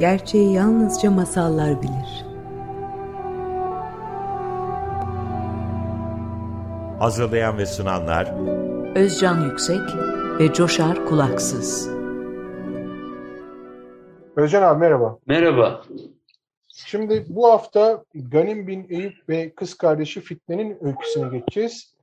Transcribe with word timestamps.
Gerçeği 0.00 0.52
yalnızca 0.52 1.10
masallar 1.10 1.82
bilir. 1.82 2.24
Hazırlayan 6.98 7.58
ve 7.58 7.66
sunanlar 7.66 8.34
Özcan 8.96 9.44
Yüksek 9.44 9.80
ve 10.38 10.52
Coşar 10.52 11.06
Kulaksız. 11.06 11.90
Özcan 14.36 14.62
abi 14.62 14.80
merhaba. 14.80 15.18
Merhaba. 15.26 15.82
Şimdi 16.68 17.26
bu 17.28 17.52
hafta 17.52 18.04
Ganim 18.14 18.66
bin 18.66 18.86
Eyüp 18.90 19.28
ve 19.28 19.54
kız 19.54 19.74
kardeşi 19.74 20.20
Fitne'nin 20.20 20.78
öyküsüne 20.80 21.38
geçeceğiz. 21.38 21.94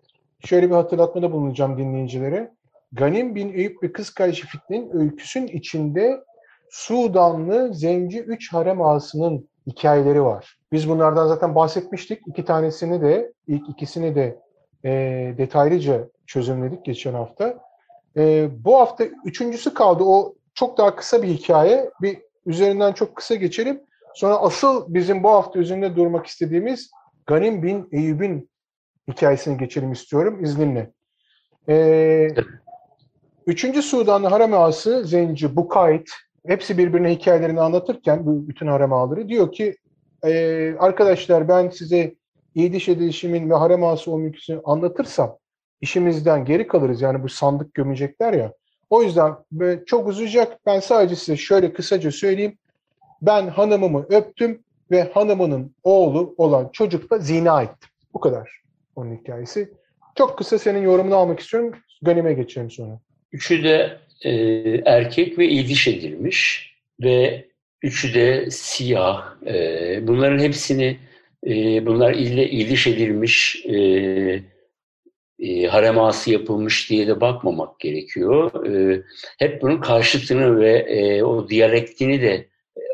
Şöyle 0.46 0.70
bir 0.70 0.76
hatırlatmada 0.76 1.32
bulunacağım 1.32 1.78
dinleyicilere. 1.78 2.52
Ganim 2.92 3.36
bin 3.36 3.54
Eyüp 3.54 3.84
ve 3.84 3.92
kız 3.92 4.10
kardeşi 4.10 4.48
Fitne'nin 4.48 5.00
öyküsün 5.00 5.48
içinde 5.48 6.28
Sudanlı 6.70 7.74
Zenci 7.74 8.20
3 8.20 8.54
harem 8.54 8.82
ağasının 8.82 9.50
hikayeleri 9.68 10.24
var. 10.24 10.58
Biz 10.72 10.90
bunlardan 10.90 11.28
zaten 11.28 11.56
bahsetmiştik. 11.56 12.28
İki 12.28 12.46
tanesini 12.46 13.02
de, 13.02 13.34
ilk 13.48 13.70
ikisini 13.70 14.16
de 14.16 14.40
e, 14.86 14.92
detaylıca 15.38 16.10
çözümledik 16.28 16.86
geçen 16.86 17.14
hafta. 17.14 17.60
E, 18.18 18.50
bu 18.66 18.80
hafta 18.80 19.04
üçüncüsü 19.26 19.74
kaldı. 19.74 20.04
O 20.04 20.36
çok 20.54 20.78
daha 20.78 20.96
kısa 20.96 21.24
bir 21.24 21.28
hikaye. 21.28 21.92
Bir 22.02 22.22
üzerinden 22.46 22.94
çok 22.94 23.16
kısa 23.16 23.36
geçelim. 23.36 23.82
Sonra 24.16 24.36
asıl 24.36 24.94
bizim 24.94 25.24
bu 25.24 25.30
hafta 25.30 25.60
üzerinde 25.60 25.96
durmak 25.96 26.26
istediğimiz 26.26 26.92
Ganim 27.26 27.64
bin 27.64 27.90
Eyüp'ün 27.92 28.50
hikayesini 29.08 29.58
geçelim 29.58 29.92
istiyorum 29.92 30.44
izninle. 30.44 30.92
Ee, 31.70 32.28
üçüncü 33.48 33.82
Sudanlı 33.82 34.28
harem 34.28 34.54
ağası 34.54 35.04
Zenci 35.06 35.56
Bukayt 35.56 36.10
hepsi 36.48 36.78
birbirine 36.78 37.12
hikayelerini 37.12 37.62
anlatırken 37.62 38.26
bu 38.26 38.48
bütün 38.48 38.68
harem 38.68 38.94
ağaları 38.94 39.30
diyor 39.30 39.52
ki 39.52 39.76
e, 40.24 40.74
arkadaşlar 40.80 41.48
ben 41.48 41.70
size 41.70 42.14
Yediş 42.58 42.90
edilişimin 42.90 43.50
ve 43.50 43.54
harem 43.54 43.84
ağası 43.84 44.12
olma 44.12 44.26
yükünü 44.26 44.62
anlatırsam 44.66 45.38
işimizden 45.82 46.46
geri 46.46 46.68
kalırız. 46.68 47.02
Yani 47.02 47.24
bu 47.24 47.30
sandık 47.30 47.74
gömecekler 47.74 48.34
ya. 48.34 48.54
O 48.90 49.04
yüzden 49.04 49.36
çok 49.86 50.08
uzayacak. 50.08 50.60
Ben 50.66 50.80
sadece 50.80 51.16
size 51.16 51.38
şöyle 51.38 51.74
kısaca 51.74 52.12
söyleyeyim. 52.12 52.58
Ben 53.22 53.48
hanımımı 53.48 54.06
öptüm 54.10 54.64
ve 54.92 55.04
hanımının 55.04 55.76
oğlu 55.84 56.36
olan 56.38 56.70
çocukla 56.74 57.18
zina 57.18 57.62
ettim. 57.62 57.90
Bu 58.14 58.20
kadar 58.20 58.62
onun 58.96 59.16
hikayesi. 59.16 59.74
Çok 60.16 60.38
kısa 60.38 60.60
senin 60.60 60.82
yorumunu 60.82 61.16
almak 61.16 61.40
istiyorum. 61.40 61.74
Ganime 62.02 62.34
geçelim 62.34 62.72
sonra. 62.72 63.00
Üçü 63.32 63.64
de 63.64 63.98
e, 64.22 64.32
erkek 64.86 65.40
ve 65.40 65.48
ildiş 65.48 65.88
edilmiş 65.88 66.72
ve 67.04 67.46
üçü 67.84 68.14
de 68.14 68.52
siyah. 68.52 69.36
E, 69.46 70.08
bunların 70.08 70.40
hepsini 70.40 70.98
e, 71.48 71.86
bunlar 71.86 72.14
ile 72.14 72.50
ildiş 72.50 72.88
edilmiş 72.88 73.66
e, 73.66 73.78
e, 75.40 75.68
harem 75.68 76.00
ağası 76.00 76.32
yapılmış 76.32 76.90
diye 76.90 77.08
de 77.08 77.22
bakmamak 77.22 77.80
gerekiyor. 77.80 78.66
E, 78.68 79.02
hep 79.40 79.62
bunun 79.62 79.82
karşıtını 79.82 80.60
ve 80.60 80.78
e, 80.80 81.24
o 81.24 81.50
diyalektini 81.50 82.22
de 82.22 82.48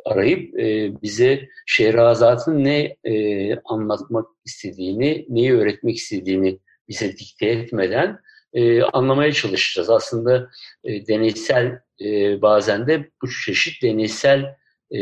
arayıp 0.06 0.60
e, 0.60 0.92
bize 1.02 1.50
Şehrazat'ın 1.66 2.64
ne 2.64 2.96
e, 3.04 3.56
anlatmak 3.56 4.26
istediğini, 4.46 5.26
neyi 5.30 5.54
öğretmek 5.54 5.98
istediğini 5.98 6.60
bize 6.90 7.18
dikte 7.18 7.46
etmeden 7.46 8.20
e, 8.54 8.84
anlamaya 8.84 9.32
çalışacağız. 9.32 9.90
Aslında 9.90 10.50
e, 10.84 11.08
deneysel 11.08 11.80
e, 12.02 12.42
bazen 12.42 12.88
de 12.88 13.10
bu 13.22 13.30
çeşit 13.46 13.84
deneysel 13.84 14.56
e, 14.96 15.00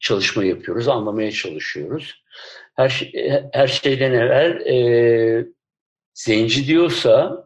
çalışma 0.00 0.44
yapıyoruz, 0.44 0.88
anlamaya 0.88 1.30
çalışıyoruz. 1.30 2.24
Her, 2.76 2.88
şey, 2.88 3.12
her 3.52 3.66
şeyden 3.66 4.12
evvel 4.12 4.66
e, 4.66 5.46
zenci 6.14 6.66
diyorsa 6.66 7.44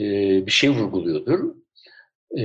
e, 0.00 0.04
bir 0.46 0.50
şey 0.50 0.70
vurguluyordur. 0.70 1.54
E, 2.38 2.44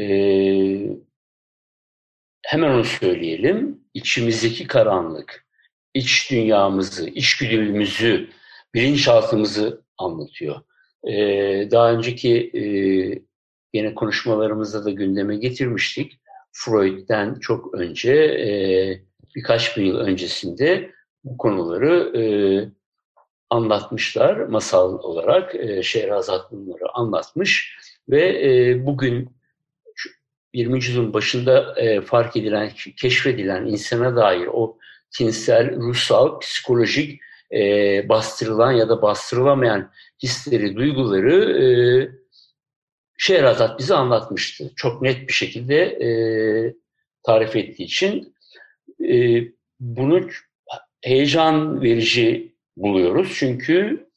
hemen 2.45 2.69
onu 2.69 2.83
söyleyelim. 2.83 3.79
İçimizdeki 3.93 4.67
karanlık, 4.67 5.45
iç 5.93 6.31
dünyamızı, 6.31 7.09
içgüdümüzü, 7.09 8.29
bilinçaltımızı 8.73 9.81
anlatıyor. 9.97 10.61
Ee, 11.07 11.67
daha 11.71 11.91
önceki 11.91 12.51
yine 13.73 13.95
konuşmalarımızda 13.95 14.85
da 14.85 14.89
gündeme 14.89 15.35
getirmiştik. 15.35 16.19
Freud'den 16.51 17.35
çok 17.35 17.73
önce, 17.73 18.13
e, 18.13 18.49
birkaç 19.35 19.77
bin 19.77 19.85
yıl 19.85 19.97
öncesinde 19.97 20.91
bu 21.23 21.37
konuları 21.37 22.17
e, 22.17 22.23
anlatmışlar 23.49 24.35
masal 24.37 24.99
olarak. 24.99 25.55
E, 25.55 25.83
Şehrazat 25.83 26.51
bunları 26.51 26.91
anlatmış 26.93 27.77
ve 28.09 28.85
bugün 28.85 29.29
20. 30.53 30.75
yüzyılın 30.75 31.13
başında 31.13 31.75
fark 32.05 32.35
edilen, 32.37 32.71
keşfedilen 32.97 33.65
insana 33.65 34.15
dair 34.15 34.47
o 34.47 34.77
tinsel, 35.11 35.75
ruhsal, 35.75 36.39
psikolojik 36.39 37.21
e, 37.53 38.09
bastırılan 38.09 38.71
ya 38.71 38.89
da 38.89 39.01
bastırılamayan 39.01 39.91
hisleri, 40.23 40.75
duyguları 40.75 41.63
e, 41.63 41.67
Şehrazat 43.21 43.79
bize 43.79 43.95
anlatmıştı. 43.95 44.71
Çok 44.75 45.01
net 45.01 45.27
bir 45.27 45.33
şekilde 45.33 45.75
e, 45.85 46.09
tarif 47.23 47.55
ettiği 47.55 47.83
için 47.83 48.35
e, 49.09 49.43
bunu 49.79 50.29
heyecan 51.01 51.81
verici 51.81 52.55
buluyoruz. 52.77 53.35
Çünkü 53.35 54.07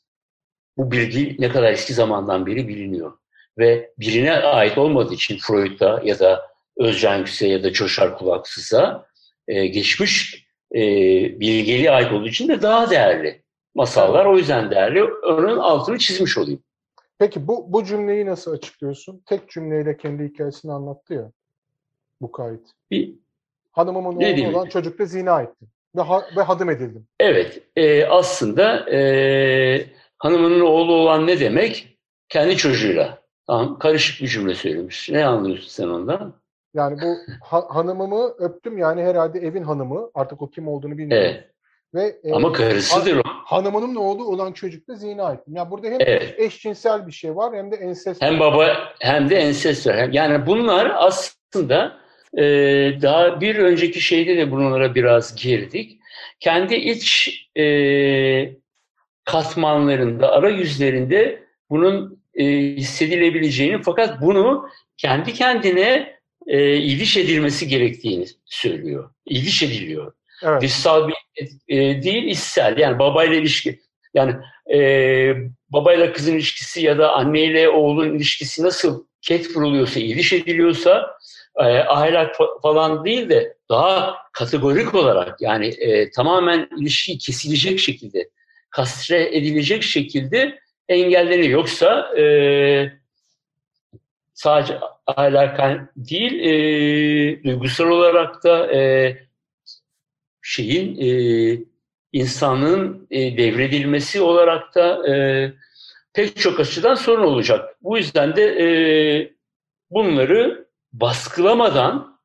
bu 0.76 0.91
bilgi 0.91 1.37
ne 1.38 1.48
kadar 1.48 1.72
eski 1.72 1.94
zamandan 1.94 2.47
beri 2.47 2.69
biliniyor 2.69 3.12
ve 3.59 3.91
birine 3.98 4.32
ait 4.32 4.78
olmadığı 4.78 5.15
için 5.15 5.38
Freud'da 5.38 6.03
ya 6.04 6.19
da 6.19 6.47
Özcan 6.76 7.19
Yüksek'e 7.19 7.53
ya 7.53 7.62
da 7.62 7.72
Çoşar 7.72 8.19
Kulaksız'a 8.19 9.06
e, 9.48 9.66
geçmiş 9.66 10.41
e, 10.75 10.81
bilgeliğe 11.41 11.91
ait 11.91 12.12
olduğu 12.12 12.28
için 12.28 12.49
de 12.49 12.62
daha 12.62 12.91
değerli 12.91 13.43
masallar. 13.75 14.27
O 14.27 14.38
yüzden 14.38 14.71
değerli. 14.71 15.05
Onun 15.05 15.59
altını 15.59 15.99
çizmiş 15.99 16.38
olayım. 16.38 16.62
Peki 17.19 17.49
bu, 17.49 17.72
bu 17.72 17.84
cümleyi 17.84 18.27
nasıl 18.27 18.53
açıklıyorsun? 18.53 19.22
Tek 19.27 19.50
cümleyle 19.50 19.97
kendi 19.97 20.25
hikayesini 20.25 20.72
anlattı 20.72 21.15
ya. 21.15 21.31
Bu 22.21 22.33
kayıt. 22.33 22.66
Bir, 22.91 23.15
Hanımımın 23.72 24.16
oğlu 24.16 24.49
olan 24.49 24.69
çocukla 24.69 25.05
zina 25.05 25.43
ettim. 25.43 25.69
Ve, 25.97 26.00
ha, 26.00 26.22
ve 26.37 26.43
hadım 26.43 26.71
edildim. 26.71 27.06
Evet. 27.21 27.62
E, 27.77 28.04
aslında 28.04 28.91
e, 28.91 29.87
hanımının 30.19 30.60
oğlu 30.60 30.93
olan 30.93 31.27
ne 31.27 31.41
demek? 31.41 31.99
Kendi 32.28 32.56
çocuğuyla. 32.56 33.22
Tamam, 33.47 33.78
karışık 33.78 34.22
bir 34.22 34.28
cümle 34.28 34.54
söylemiş. 34.54 35.10
Ne 35.10 35.25
anlıyorsun 35.27 35.69
sen 35.69 35.89
ondan? 35.89 36.41
Yani 36.75 36.99
bu 37.03 37.16
ha- 37.44 37.66
hanımımı 37.69 38.34
öptüm 38.38 38.78
yani 38.78 39.03
herhalde 39.03 39.38
evin 39.38 39.62
hanımı. 39.62 40.10
Artık 40.15 40.43
o 40.43 40.50
kim 40.50 40.69
olduğunu 40.69 40.99
bilmiyorum. 40.99 41.28
Evet. 41.31 41.53
Ve, 41.94 42.16
e, 42.25 42.33
Ama 42.33 42.53
karısıdır 42.53 43.16
o. 43.16 43.22
Hanımının 43.25 43.94
oğlu 43.94 44.25
olan 44.25 44.53
çocukla 44.53 44.94
zina 44.94 45.33
ettim. 45.33 45.55
Yani 45.56 45.71
burada 45.71 45.87
hem 45.87 45.97
evet. 46.00 46.34
eşcinsel 46.38 47.06
bir 47.06 47.12
şey 47.12 47.37
var 47.37 47.55
hem 47.56 47.72
de 47.72 47.77
ensest. 47.77 48.22
Hem 48.22 48.41
baba 48.41 48.94
hem 49.00 49.31
de 49.31 49.37
ensest 49.37 49.87
var. 49.87 50.09
Yani 50.12 50.47
bunlar 50.47 50.93
aslında 50.97 51.97
e, 52.38 52.43
daha 53.03 53.41
bir 53.41 53.56
önceki 53.56 54.00
şeyde 54.00 54.37
de 54.37 54.50
bunlara 54.50 54.94
biraz 54.94 55.37
girdik. 55.37 55.99
Kendi 56.41 56.75
iç 56.75 57.31
e, 57.59 58.56
katmanlarında, 59.25 60.33
ara 60.33 60.50
yüzlerinde 60.50 61.43
bunun 61.71 62.22
e, 62.34 62.44
hissedilebileceğini 62.77 63.83
fakat 63.83 64.22
bunu 64.22 64.68
kendi 64.97 65.33
kendine 65.33 66.16
e, 66.47 66.77
ildiş 66.77 67.16
edilmesi 67.16 67.68
gerektiğini 67.68 68.27
söylüyor. 68.44 69.10
İldiş 69.27 69.62
ediliyor. 69.62 70.12
Evet. 70.42 70.62
Dışsal 70.62 71.09
bir 71.09 71.15
e, 71.68 72.03
değil, 72.03 72.24
içsel. 72.24 72.78
Yani 72.78 72.98
babayla 72.98 73.36
ilişki. 73.36 73.80
Yani 74.15 74.34
e, 74.74 74.78
babayla 75.71 76.12
kızın 76.12 76.34
ilişkisi 76.34 76.83
ya 76.83 76.98
da 76.98 77.12
anneyle 77.12 77.68
oğlun 77.68 78.16
ilişkisi 78.16 78.62
nasıl 78.62 79.04
ket 79.22 79.56
vuruluyorsa, 79.56 80.00
ildiş 80.00 80.33
ediliyorsa 80.33 81.16
e, 81.56 81.65
ahlak 81.65 82.36
falan 82.62 83.04
değil 83.04 83.28
de 83.28 83.56
daha 83.68 84.16
kategorik 84.33 84.94
olarak 84.94 85.41
yani 85.41 85.66
e, 85.66 86.10
tamamen 86.10 86.68
ilişki 86.80 87.18
kesilecek 87.18 87.78
şekilde, 87.80 88.28
kastre 88.71 89.36
edilecek 89.36 89.83
şekilde 89.83 90.59
engelleniyor. 90.89 91.50
Yoksa 91.50 92.16
e, 92.18 92.22
sadece 94.34 94.80
ahlaken 95.06 95.88
değil, 95.96 96.32
e, 96.40 97.44
duygusal 97.44 97.88
olarak 97.88 98.44
da 98.44 98.72
e, 98.72 99.16
şeyin 100.42 100.96
e, 101.00 101.58
insanın 102.12 103.06
e, 103.10 103.36
devredilmesi 103.36 104.20
olarak 104.20 104.74
da 104.74 105.08
e, 105.14 105.14
pek 106.12 106.36
çok 106.36 106.60
açıdan 106.60 106.94
sorun 106.94 107.24
olacak. 107.24 107.76
Bu 107.82 107.98
yüzden 107.98 108.36
de 108.36 108.44
e, 108.44 108.66
bunları 109.90 110.68
baskılamadan 110.92 112.18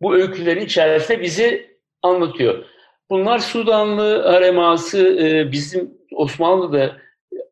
bu 0.00 0.14
öykülerin 0.14 0.64
içerisinde 0.64 1.20
bize 1.20 1.78
anlatıyor. 2.02 2.64
Bunlar 3.10 3.38
Sudanlı 3.38 4.22
harem 4.22 4.58
ağası, 4.58 5.18
e, 5.18 5.52
bizim 5.52 5.98
Osmanlı'da 6.12 6.96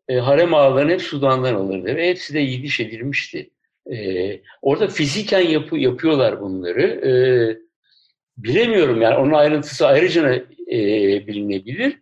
e, 0.09 0.17
harem 0.17 0.55
ağaların 0.55 0.91
hep 0.91 1.03
Sudan'dan 1.03 1.55
alırdı 1.55 1.97
ve 1.97 2.09
hepsi 2.09 2.35
de 2.35 2.41
Yidiş 2.41 2.81
edilmişti. 2.81 3.51
E, 3.93 3.97
orada 4.63 4.89
fiziken 4.89 5.41
yapı, 5.41 5.77
yapıyorlar 5.77 6.41
bunları. 6.41 6.83
E, 6.83 7.13
bilemiyorum 8.37 9.03
yani 9.03 9.17
onun 9.17 9.33
ayrıntısı 9.33 9.87
ayrıca 9.87 10.35
e, 10.73 10.79
bilinebilir. 11.27 11.99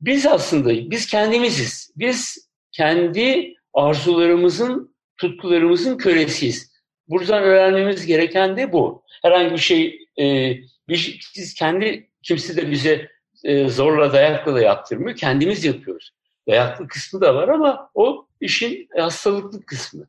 Biz 0.00 0.26
aslında, 0.26 0.90
biz 0.90 1.06
kendimiziz. 1.06 1.92
Biz 1.96 2.48
kendi 2.72 3.54
arzularımızın, 3.74 4.96
tutkularımızın 5.16 5.96
kölesiyiz. 5.96 6.72
Buradan 7.08 7.42
öğrenmemiz 7.42 8.06
gereken 8.06 8.56
de 8.56 8.72
bu. 8.72 9.02
Herhangi 9.22 9.52
bir 9.52 9.58
şey, 9.58 10.06
e, 10.20 10.56
biz 10.88 11.54
kendi 11.54 12.10
kimse 12.22 12.56
de 12.56 12.70
bize 12.70 13.08
e, 13.44 13.68
zorla 13.68 14.12
dayakla 14.12 14.54
da 14.54 14.60
yaptırmıyor. 14.60 15.16
Kendimiz 15.16 15.64
yapıyoruz. 15.64 16.12
Dayaklı 16.48 16.88
kısmı 16.88 17.20
da 17.20 17.34
var 17.34 17.48
ama 17.48 17.90
o 17.94 18.26
işin 18.40 18.88
hastalıklı 18.98 19.62
kısmı. 19.66 20.06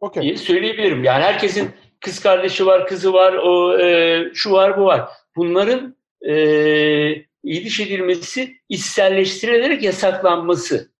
Okay. 0.00 0.22
diye 0.22 0.36
söyleyebilirim. 0.36 1.04
Yani 1.04 1.22
herkesin 1.22 1.70
kız 2.00 2.20
kardeşi 2.20 2.66
var, 2.66 2.86
kızı 2.86 3.12
var, 3.12 3.32
o 3.32 3.78
e, 3.78 4.30
şu 4.34 4.52
var, 4.52 4.78
bu 4.78 4.84
var. 4.84 5.08
Bunların 5.36 5.96
e, 6.22 6.34
iyiliş 7.42 7.80
edilmesi 7.80 8.56
içselleştirilerek 8.68 9.82
yasaklanması. 9.82 10.90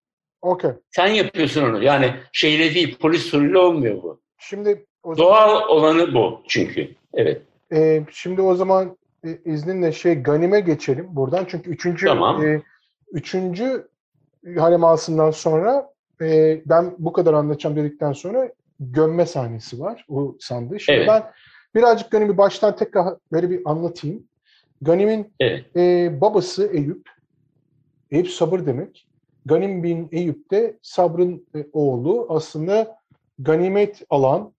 Okay. 0.41 0.71
Sen 0.91 1.07
yapıyorsun 1.07 1.63
onu. 1.63 1.83
Yani 1.83 2.13
şeyle 2.31 2.75
değil, 2.75 2.97
polis 2.97 3.21
soruyla 3.21 3.59
olmuyor 3.59 4.03
bu. 4.03 4.21
Şimdi 4.37 4.85
o 5.03 5.15
zaman, 5.15 5.29
Doğal 5.29 5.67
olanı 5.67 6.13
bu 6.13 6.41
çünkü. 6.47 6.95
Evet. 7.13 7.41
E, 7.73 8.03
şimdi 8.11 8.41
o 8.41 8.55
zaman 8.55 8.97
e, 9.25 9.29
izninle 9.45 9.91
şey 9.91 10.15
Ganim'e 10.15 10.59
geçelim 10.59 11.07
buradan. 11.09 11.45
Çünkü 11.49 11.69
üçüncü, 11.69 12.05
tamam. 12.05 12.45
e, 12.45 12.61
üçüncü 13.11 13.87
harem 14.57 14.83
ağasından 14.83 15.31
sonra 15.31 15.89
e, 16.21 16.61
ben 16.65 16.95
bu 16.97 17.13
kadar 17.13 17.33
anlatacağım 17.33 17.75
dedikten 17.75 18.13
sonra 18.13 18.51
gömme 18.81 19.25
sahnesi 19.25 19.79
var 19.79 20.05
o 20.09 20.35
sandığı. 20.39 20.79
Şimdi 20.79 20.99
evet. 20.99 21.07
ben 21.09 21.23
birazcık 21.75 22.11
Ganim'i 22.11 22.37
baştan 22.37 22.75
tekrar 22.75 23.15
böyle 23.31 23.49
bir 23.49 23.61
anlatayım. 23.65 24.27
Ganim'in 24.81 25.33
evet. 25.39 25.65
e, 25.75 26.21
babası 26.21 26.69
Eyüp. 26.73 27.09
Eyüp 28.11 28.29
sabır 28.29 28.65
demek. 28.65 29.07
Ganim 29.45 29.83
bin 29.83 30.09
Eyüp 30.11 30.51
de 30.51 30.77
sabrın 30.81 31.47
e, 31.55 31.65
oğlu. 31.73 32.25
Aslında 32.29 32.97
ganimet 33.39 34.01
alan, 34.09 34.53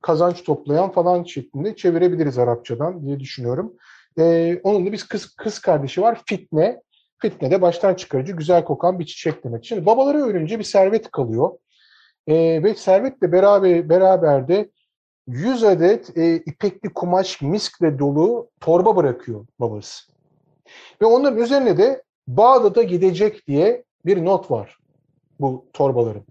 kazanç 0.00 0.44
toplayan 0.44 0.92
falan 0.92 1.24
şeklinde 1.24 1.76
çevirebiliriz 1.76 2.38
Arapçadan 2.38 3.06
diye 3.06 3.20
düşünüyorum. 3.20 3.74
Ee, 4.18 4.60
onun 4.62 4.86
da 4.86 4.92
biz 4.92 5.08
kız, 5.08 5.26
kız 5.36 5.58
kardeşi 5.58 6.02
var 6.02 6.20
Fitne. 6.26 6.82
Fitne 7.18 7.50
de 7.50 7.62
baştan 7.62 7.94
çıkarıcı, 7.94 8.32
güzel 8.32 8.64
kokan 8.64 8.98
bir 8.98 9.06
çiçek 9.06 9.44
demek. 9.44 9.64
Şimdi 9.64 9.86
babaları 9.86 10.18
ölünce 10.18 10.58
bir 10.58 10.64
servet 10.64 11.10
kalıyor. 11.10 11.50
Ee, 12.26 12.62
ve 12.62 12.74
servetle 12.74 13.32
beraber, 13.32 13.88
beraber 13.88 14.48
de 14.48 14.70
100 15.26 15.64
adet 15.64 16.18
e, 16.18 16.36
ipekli 16.36 16.88
kumaş 16.88 17.42
miskle 17.42 17.98
dolu 17.98 18.50
torba 18.60 18.96
bırakıyor 18.96 19.46
babası. 19.60 20.12
Ve 21.02 21.06
onların 21.06 21.38
üzerine 21.38 21.78
de 21.78 22.02
Bağdat'a 22.28 22.82
gidecek 22.82 23.46
diye 23.46 23.84
bir 24.06 24.24
not 24.24 24.50
var 24.50 24.78
bu 25.40 25.64
torbaların. 25.72 26.24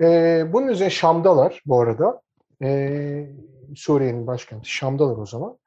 Ee, 0.00 0.44
bunun 0.52 0.68
üzerine 0.68 0.90
Şam'dalar 0.90 1.62
bu 1.66 1.80
arada. 1.80 2.22
Ee, 2.62 3.26
Suriye'nin 3.76 4.26
başkenti 4.26 4.70
Şam'dalar 4.70 5.16
o 5.16 5.26
zaman. 5.26 5.58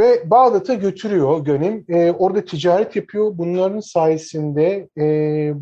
Ve 0.00 0.30
Bağdat'a 0.30 0.74
götürüyor 0.74 1.44
Gönüm. 1.44 1.84
E, 1.88 2.12
orada 2.12 2.44
ticaret 2.44 2.96
yapıyor. 2.96 3.38
Bunların 3.38 3.80
sayesinde 3.80 4.88
e, 4.98 5.04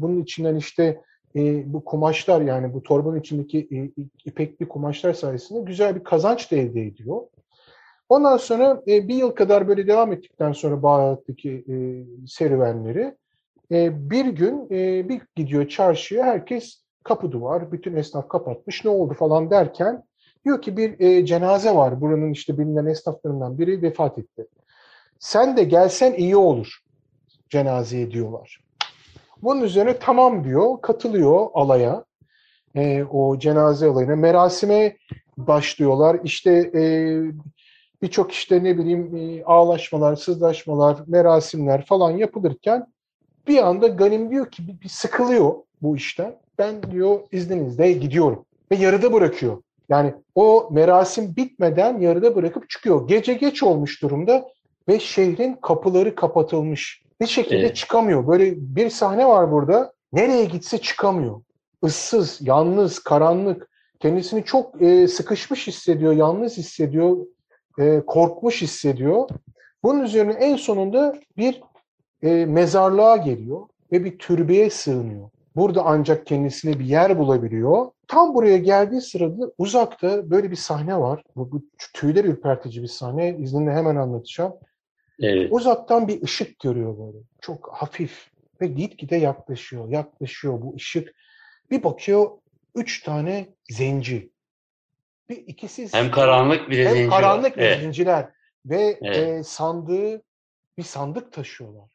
bunun 0.01 0.23
içinden 0.23 0.57
işte 0.57 1.01
e, 1.37 1.73
bu 1.73 1.85
kumaşlar 1.85 2.41
yani 2.41 2.75
bu 2.75 2.83
torbanın 2.83 3.21
içindeki 3.21 3.59
e, 3.59 4.03
ipekli 4.25 4.69
kumaşlar 4.69 5.13
sayesinde 5.13 5.61
güzel 5.61 5.95
bir 5.97 6.05
kazanç 6.05 6.53
da 6.53 6.57
elde 6.57 6.83
ediyor. 6.83 7.21
Ondan 8.09 8.37
sonra 8.37 8.83
e, 8.89 9.09
bir 9.09 9.15
yıl 9.15 9.31
kadar 9.31 9.69
böyle 9.69 9.87
devam 9.87 10.13
ettikten 10.13 10.53
sonra 10.53 10.83
Bağdat'taki 10.83 11.65
e, 11.69 11.75
serüvenleri 12.27 13.15
e, 13.73 14.11
bir 14.11 14.27
gün 14.27 14.67
e, 14.71 15.09
bir 15.09 15.21
gidiyor 15.37 15.69
çarşıya 15.69 16.25
herkes 16.25 16.83
kapı 17.05 17.33
duvar, 17.33 17.73
bütün 17.73 17.97
esnaf 17.97 18.29
kapatmış 18.29 18.85
ne 18.85 18.91
oldu 18.91 19.15
falan 19.15 19.51
derken 19.51 20.05
Diyor 20.45 20.63
ki 20.63 20.77
bir 20.77 21.01
e, 21.01 21.27
cenaze 21.27 21.75
var. 21.75 22.01
Buranın 22.01 22.33
işte 22.33 22.59
bilinen 22.59 22.87
esnaflarından 22.87 23.59
biri 23.59 23.83
vefat 23.83 24.19
etti. 24.19 24.47
Sen 25.19 25.57
de 25.57 25.65
gelsen 25.65 26.15
iyi 26.15 26.37
olur 26.37 26.79
cenazeye 27.51 28.11
diyorlar. 28.11 28.61
Bunun 29.43 29.63
üzerine 29.63 29.99
tamam 29.99 30.45
diyor, 30.45 30.81
katılıyor 30.83 31.47
alaya, 31.55 32.05
e, 32.75 33.05
o 33.05 33.39
cenaze 33.39 33.89
olayına. 33.89 34.17
Merasime 34.17 34.97
başlıyorlar. 35.37 36.21
İşte 36.25 36.71
e, 36.75 36.83
birçok 38.03 38.33
işte 38.33 38.65
ne 38.65 38.79
bileyim 38.79 39.17
e, 39.17 39.45
ağlaşmalar, 39.45 40.17
sızlaşmalar, 40.17 40.99
merasimler 41.07 41.87
falan 41.87 42.11
yapılırken 42.11 42.87
bir 43.49 43.59
anda 43.59 43.89
Ganim 43.89 44.31
diyor 44.31 44.51
ki 44.51 44.69
bir, 44.69 44.81
bir 44.81 44.89
sıkılıyor 44.89 45.55
bu 45.83 45.97
işten. 45.97 46.35
Ben 46.59 46.83
diyor 46.83 47.21
izninizle 47.33 47.93
gidiyorum. 47.93 48.45
Ve 48.71 48.77
yarıda 48.77 49.13
bırakıyor 49.13 49.63
yani 49.93 50.15
o 50.35 50.69
merasim 50.71 51.37
bitmeden 51.37 52.01
yarıda 52.01 52.37
bırakıp 52.37 52.71
çıkıyor. 52.71 53.09
Gece 53.09 53.35
geç 53.35 53.63
olmuş 53.63 54.03
durumda 54.03 54.49
ve 54.89 55.01
şehrin 55.01 55.55
kapıları 55.63 56.15
kapatılmış. 56.15 57.02
Bir 57.21 57.27
şekilde 57.27 57.61
evet. 57.61 57.77
çıkamıyor. 57.77 58.27
Böyle 58.27 58.55
bir 58.57 58.91
sahne 58.91 59.27
var 59.27 59.53
burada. 59.53 59.93
Nereye 60.13 60.45
gitse 60.45 60.79
çıkamıyor. 60.79 61.41
Issız, 61.85 62.39
yalnız, 62.41 62.99
karanlık. 62.99 63.69
Kendisini 64.01 64.45
çok 64.45 64.83
e, 64.83 65.09
sıkışmış 65.09 65.67
hissediyor, 65.67 66.13
yalnız 66.13 66.57
hissediyor, 66.57 67.17
e, 67.79 68.03
korkmuş 68.07 68.63
hissediyor. 68.63 69.29
Bunun 69.83 70.03
üzerine 70.03 70.33
en 70.33 70.57
sonunda 70.57 71.17
bir 71.37 71.63
e, 72.23 72.47
mezarlığa 72.47 73.17
geliyor 73.17 73.61
ve 73.93 74.05
bir 74.05 74.19
türbeye 74.19 74.71
sığınıyor. 74.71 75.31
Burada 75.57 75.83
ancak 75.85 76.27
kendisine 76.27 76.79
bir 76.79 76.85
yer 76.85 77.19
bulabiliyor. 77.19 77.87
Tam 78.09 78.35
buraya 78.35 78.59
geldiği 78.59 79.01
sırada 79.01 79.53
uzakta 79.59 80.31
böyle 80.31 80.51
bir 80.51 80.57
sahne 80.57 81.01
var. 81.01 81.23
Bu, 81.37 81.53
bu 81.53 81.63
tüyler 81.95 82.25
ürpertici 82.25 82.83
bir 82.83 82.89
sahne. 82.89 83.37
İzninle 83.39 83.71
hemen 83.73 83.97
anlatacağım. 83.97 84.53
Evet. 85.21 85.53
Uzaktan 85.53 86.09
bir 86.09 86.23
ışık 86.23 86.61
görüyor 86.61 86.99
böyle. 86.99 87.19
Çok 87.41 87.69
hafif 87.73 88.31
ve 88.61 88.67
gitgide 88.67 89.17
yaklaşıyor. 89.17 89.89
Yaklaşıyor 89.89 90.63
bu 90.63 90.75
ışık. 90.77 91.15
Bir 91.71 91.83
bakıyor 91.83 92.31
üç 92.75 93.03
tane 93.03 93.49
zenci. 93.71 94.31
Bir 95.29 95.37
ikisi 95.37 95.89
hem 95.93 96.11
karanlık 96.11 96.71
bir 96.71 96.87
hem 96.87 96.95
zenci 96.95 97.11
karanlık 97.11 97.57
bir 97.57 97.63
evet. 97.63 97.81
zenciler 97.81 98.29
ve 98.67 98.99
evet. 99.03 99.17
e, 99.17 99.43
sandığı 99.45 100.23
bir 100.79 100.83
sandık 100.83 101.33
taşıyorlar. 101.33 101.93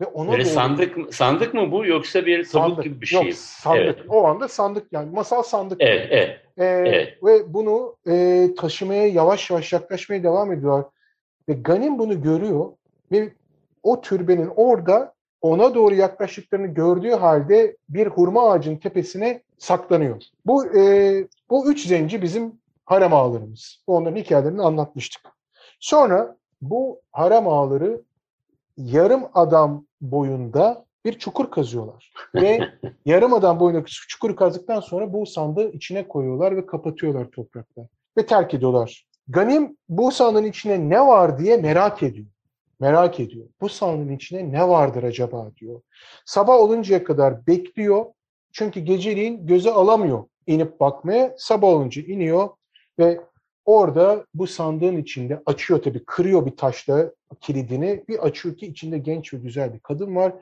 Ve 0.00 0.04
ona 0.04 0.32
Böyle 0.32 0.44
doğru... 0.44 0.52
sandık 0.52 1.14
sandık 1.14 1.54
mı 1.54 1.72
bu 1.72 1.86
yoksa 1.86 2.26
bir 2.26 2.48
tabut 2.48 2.84
gibi 2.84 3.00
bir 3.00 3.06
şey? 3.06 3.22
Yok 3.22 3.34
sandık. 3.34 3.80
Evet. 3.80 3.98
O 4.08 4.24
anda 4.24 4.48
sandık 4.48 4.92
yani 4.92 5.10
masal 5.10 5.42
sandık. 5.42 5.80
Evet, 5.80 6.08
evet. 6.10 6.40
Ee, 6.58 6.64
evet. 6.64 7.18
Ve 7.24 7.54
bunu 7.54 7.96
e, 8.08 8.48
taşımaya 8.56 9.06
yavaş 9.06 9.50
yavaş 9.50 9.72
yaklaşmaya 9.72 10.22
devam 10.22 10.52
ediyorlar. 10.52 10.86
Ve 11.48 11.52
Ganim 11.52 11.98
bunu 11.98 12.22
görüyor 12.22 12.72
ve 13.12 13.32
o 13.82 14.00
türbenin 14.00 14.50
orada 14.56 15.14
ona 15.42 15.74
doğru 15.74 15.94
yaklaştıklarını 15.94 16.66
gördüğü 16.66 17.10
halde 17.10 17.76
bir 17.88 18.06
hurma 18.06 18.50
ağacının 18.50 18.76
tepesine 18.76 19.42
saklanıyor. 19.58 20.22
Bu 20.46 20.66
e, 20.78 21.28
bu 21.50 21.70
üç 21.70 21.86
zenci 21.86 22.22
bizim 22.22 22.52
harem 22.84 23.14
ağalarımız. 23.14 23.82
Onların 23.86 24.16
hikayelerini 24.16 24.62
anlatmıştık. 24.62 25.22
Sonra 25.80 26.36
bu 26.62 27.00
harem 27.12 27.48
ağaları 27.48 28.02
yarım 28.76 29.24
adam 29.34 29.86
boyunda 30.00 30.84
bir 31.04 31.18
çukur 31.18 31.50
kazıyorlar. 31.50 32.12
Ve 32.34 32.68
yarım 33.04 33.34
adam 33.34 33.60
boyunda 33.60 33.84
çukur 33.86 34.36
kazdıktan 34.36 34.80
sonra 34.80 35.12
bu 35.12 35.26
sandığı 35.26 35.70
içine 35.70 36.08
koyuyorlar 36.08 36.56
ve 36.56 36.66
kapatıyorlar 36.66 37.30
toprakla. 37.30 37.88
Ve 38.18 38.26
terk 38.26 38.54
ediyorlar. 38.54 39.06
Ganim 39.28 39.76
bu 39.88 40.12
sandığın 40.12 40.44
içine 40.44 40.88
ne 40.88 41.00
var 41.00 41.38
diye 41.38 41.56
merak 41.56 42.02
ediyor. 42.02 42.26
Merak 42.80 43.20
ediyor. 43.20 43.46
Bu 43.60 43.68
sandığın 43.68 44.12
içine 44.12 44.52
ne 44.52 44.68
vardır 44.68 45.02
acaba 45.02 45.50
diyor. 45.56 45.80
Sabah 46.24 46.54
oluncaya 46.54 47.04
kadar 47.04 47.46
bekliyor. 47.46 48.04
Çünkü 48.52 48.80
geceliğin 48.80 49.46
göze 49.46 49.70
alamıyor 49.70 50.24
inip 50.46 50.80
bakmaya. 50.80 51.34
Sabah 51.38 51.68
olunca 51.68 52.02
iniyor 52.02 52.48
ve 52.98 53.20
Orada 53.64 54.26
bu 54.34 54.46
sandığın 54.46 54.96
içinde 54.96 55.42
açıyor 55.46 55.82
tabii 55.82 56.04
kırıyor 56.04 56.46
bir 56.46 56.56
taşla 56.56 57.10
kilidini. 57.40 58.04
Bir 58.08 58.18
açıyor 58.18 58.56
ki 58.56 58.66
içinde 58.66 58.98
genç 58.98 59.34
ve 59.34 59.38
güzel 59.38 59.74
bir 59.74 59.80
kadın 59.80 60.16
var. 60.16 60.32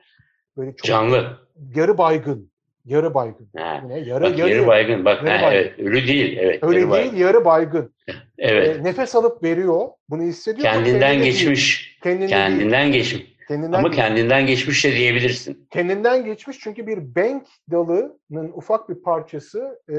Böyle 0.56 0.76
çok 0.76 0.84
canlı. 0.84 1.38
Yarı 1.74 1.98
baygın. 1.98 2.51
Yarı 2.84 3.14
baygın. 3.14 3.48
Ha. 3.56 3.80
Yine 3.82 3.98
yarı, 4.00 4.24
Bak 4.24 4.38
yarı, 4.38 4.50
yarı 4.50 4.66
baygın. 4.66 5.04
Bak 5.04 5.22
yarı 5.22 5.36
ha, 5.36 5.42
baygın. 5.42 5.58
evet, 5.58 5.78
ölü 5.78 6.06
değil. 6.06 6.36
Evet. 6.40 6.62
Öyle 6.64 6.80
yarı 6.80 6.90
değil, 6.92 7.04
baygın. 7.04 7.16
yarı 7.16 7.44
baygın. 7.44 7.94
Evet. 8.38 8.76
E, 8.76 8.84
nefes 8.84 9.14
alıp 9.14 9.42
veriyor. 9.42 9.88
Bunu 10.08 10.22
hissediyor. 10.22 10.72
kendinden 10.72 11.12
değil. 11.20 11.22
geçmiş. 11.32 11.98
Değil. 12.04 12.28
Kendinden 12.28 12.92
geçmiş. 12.92 13.32
Kendinden 13.48 13.78
Ama 13.78 13.92
değil. 13.92 14.02
kendinden 14.02 14.46
geçmiş 14.46 14.84
de 14.84 14.92
diyebilirsin. 14.92 15.66
kendinden 15.70 16.24
geçmiş 16.24 16.58
çünkü 16.60 16.86
bir 16.86 16.98
bank 17.16 17.46
dalının 17.70 18.52
ufak 18.54 18.88
bir 18.88 18.94
parçası 19.02 19.80
e, 19.88 19.96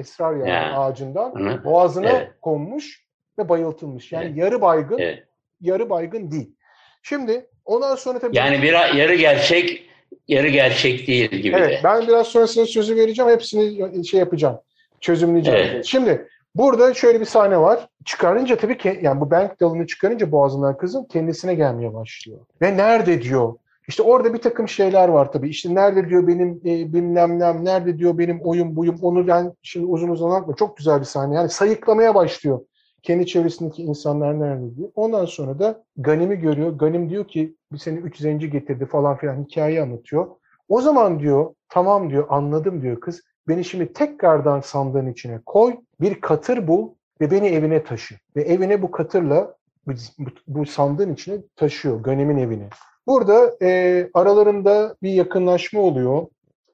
esrar 0.00 0.36
yani 0.36 0.48
Ya. 0.50 0.72
ağacından 0.78 1.34
Hı? 1.34 1.64
boğazına 1.64 2.10
Evet. 2.10 2.28
konmuş 2.42 3.04
ve 3.38 3.48
bayıltılmış. 3.48 4.12
Yani 4.12 4.24
Evet. 4.26 4.36
yarı 4.36 4.60
baygın, 4.60 4.98
Evet. 4.98 5.24
yarı 5.60 5.90
baygın 5.90 6.30
değil. 6.30 6.56
Şimdi 7.02 7.46
ondan 7.64 7.96
sonra 7.96 8.18
tabii 8.18 8.36
Yani 8.36 8.62
bir 8.62 8.72
yarı 8.72 9.14
gerçek, 9.14 9.88
yarı 10.28 10.48
gerçek 10.48 11.06
değil 11.06 11.30
gibi 11.30 11.56
evet 11.56 11.70
de. 11.70 11.80
ben 11.84 12.08
biraz 12.08 12.26
sonra 12.26 12.46
size 12.46 12.66
sözü 12.66 12.96
vereceğim. 12.96 13.30
Hepsini 13.30 14.06
şey 14.06 14.20
yapacağım. 14.20 14.58
Çözümleyeceğim. 15.00 15.68
Evet. 15.72 15.84
Şimdi 15.84 16.28
burada 16.54 16.94
şöyle 16.94 17.20
bir 17.20 17.24
sahne 17.24 17.58
var. 17.58 17.88
Çıkarınca 18.04 18.56
tabii 18.56 18.78
ki 18.78 18.98
yani 19.02 19.20
bu 19.20 19.30
bank 19.30 19.60
dalını 19.60 19.86
çıkarınca 19.86 20.32
boğazından 20.32 20.76
kızın 20.76 21.04
kendisine 21.04 21.54
gelmeye 21.54 21.94
başlıyor. 21.94 22.38
Ve 22.62 22.76
nerede 22.76 23.22
diyor? 23.22 23.54
İşte 23.88 24.02
orada 24.02 24.34
bir 24.34 24.38
takım 24.38 24.68
şeyler 24.68 25.08
var 25.08 25.32
tabii. 25.32 25.48
İşte 25.48 25.74
nerede 25.74 26.08
diyor 26.08 26.26
benim 26.26 26.60
e, 26.64 26.92
bilmem 26.92 27.38
nem, 27.38 27.64
nerede 27.64 27.98
diyor 27.98 28.18
benim 28.18 28.40
oyun 28.40 28.76
buyum. 28.76 28.98
Onu 29.02 29.26
ben 29.26 29.52
şimdi 29.62 29.86
uzun 29.86 30.08
uzun 30.08 30.30
anlatma. 30.30 30.56
Çok 30.56 30.76
güzel 30.76 31.00
bir 31.00 31.04
sahne. 31.04 31.34
Yani 31.34 31.48
sayıklamaya 31.48 32.14
başlıyor. 32.14 32.60
Kendi 33.04 33.26
çevresindeki 33.26 33.82
insanlar 33.82 34.40
nerede 34.40 34.76
diyor. 34.76 34.88
Ondan 34.94 35.24
sonra 35.24 35.58
da 35.58 35.82
Ganim'i 35.96 36.36
görüyor. 36.36 36.70
Ganim 36.70 37.10
diyor 37.10 37.28
ki 37.28 37.56
bir 37.72 37.78
seni 37.78 37.98
üç 37.98 38.18
zenci 38.18 38.50
getirdi 38.50 38.86
falan 38.86 39.16
filan 39.16 39.44
hikayeyi 39.44 39.82
anlatıyor. 39.82 40.26
O 40.68 40.80
zaman 40.80 41.20
diyor 41.20 41.54
tamam 41.68 42.10
diyor 42.10 42.26
anladım 42.28 42.82
diyor 42.82 43.00
kız. 43.00 43.22
Beni 43.48 43.64
şimdi 43.64 43.92
tekrardan 43.92 44.60
sandığın 44.60 45.06
içine 45.06 45.40
koy. 45.46 45.76
Bir 46.00 46.20
katır 46.20 46.68
bul 46.68 46.88
ve 47.20 47.30
beni 47.30 47.46
evine 47.46 47.84
taşı. 47.84 48.14
Ve 48.36 48.42
evine 48.42 48.82
bu 48.82 48.90
katırla 48.90 49.56
bu, 50.46 50.66
sandığın 50.66 51.12
içine 51.14 51.36
taşıyor. 51.56 52.00
Ganim'in 52.00 52.38
evine. 52.38 52.68
Burada 53.06 53.56
e, 53.62 54.10
aralarında 54.14 54.96
bir 55.02 55.10
yakınlaşma 55.10 55.80
oluyor. 55.80 56.26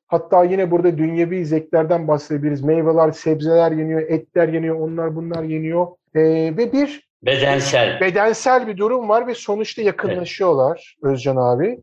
Hatta 0.07 0.45
yine 0.45 0.71
burada 0.71 0.99
dünyevi 0.99 1.47
zevklerden 1.47 2.09
bahsedebiliriz. 2.09 2.63
Meyveler, 2.63 3.11
sebzeler 3.13 3.73
yeniyor, 3.73 4.01
etler 4.01 4.49
yeniyor, 4.49 4.81
onlar 4.81 5.17
bunlar 5.17 5.43
yeniyor. 5.43 5.87
E, 6.15 6.21
ve 6.57 6.73
bir 6.73 7.11
Bedensel. 7.23 8.01
bedensel 8.01 8.67
bir 8.67 8.77
durum 8.77 9.09
var 9.09 9.27
ve 9.27 9.35
sonuçta 9.35 9.83
yakınlaşıyorlar 9.83 10.97
Özcan 11.03 11.37
abi. 11.37 11.83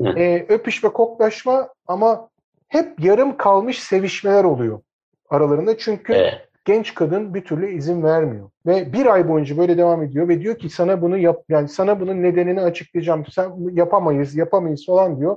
Hı. 0.00 0.08
E, 0.08 0.46
öpüş 0.48 0.84
ve 0.84 0.88
koklaşma 0.88 1.68
ama 1.86 2.28
hep 2.68 3.00
yarım 3.00 3.36
kalmış 3.36 3.82
sevişmeler 3.82 4.44
oluyor 4.44 4.80
aralarında. 5.30 5.78
Çünkü 5.78 6.12
Evet. 6.12 6.48
genç 6.64 6.94
kadın 6.94 7.34
bir 7.34 7.44
türlü 7.44 7.70
izin 7.74 8.02
vermiyor. 8.02 8.50
Ve 8.66 8.92
bir 8.92 9.06
ay 9.06 9.28
boyunca 9.28 9.58
böyle 9.58 9.78
devam 9.78 10.02
ediyor 10.02 10.28
ve 10.28 10.40
diyor 10.40 10.58
ki 10.58 10.68
sana 10.68 11.02
bunu 11.02 11.18
yap 11.18 11.42
yani 11.48 11.68
sana 11.68 12.00
bunun 12.00 12.22
nedenini 12.22 12.60
açıklayacağım. 12.60 13.24
Sen 13.26 13.52
yapamayız, 13.72 14.36
yapamayız 14.36 14.86
falan 14.86 15.20
diyor. 15.20 15.36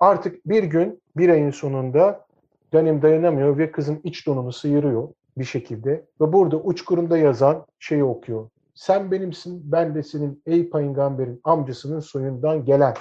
Artık 0.00 0.46
bir 0.46 0.62
gün 0.62 1.02
bir 1.16 1.28
ayın 1.28 1.50
sonunda 1.50 2.24
Danim 2.72 3.02
dayanamıyor 3.02 3.58
ve 3.58 3.70
kızın 3.72 4.00
iç 4.04 4.26
donunu 4.26 4.52
sıyırıyor 4.52 5.08
bir 5.38 5.44
şekilde 5.44 5.90
ve 6.20 6.32
burada 6.32 6.56
uçkurunda 6.56 7.18
yazan 7.18 7.66
şeyi 7.78 8.04
okuyor. 8.04 8.48
Sen 8.74 9.10
benimsin, 9.10 9.62
ben 9.64 9.94
de 9.94 10.02
senin 10.02 10.42
ey 10.46 10.70
peygamberin 10.70 11.40
amcasının 11.44 12.00
soyundan 12.00 12.64
gelen. 12.64 12.94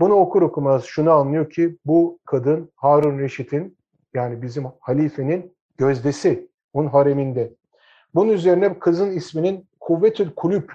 Bunu 0.00 0.14
okur 0.14 0.42
okumaz 0.42 0.84
şunu 0.84 1.10
anlıyor 1.10 1.50
ki 1.50 1.76
bu 1.86 2.18
kadın 2.24 2.70
Harun 2.76 3.18
Reşit'in 3.18 3.76
yani 4.14 4.42
bizim 4.42 4.64
halifenin 4.80 5.52
gözdesi, 5.78 6.48
onun 6.72 6.88
hareminde. 6.88 7.52
Bunun 8.14 8.32
üzerine 8.32 8.78
kızın 8.78 9.10
isminin 9.10 9.66
Kuvvetül 9.80 10.30
Kulüp 10.30 10.72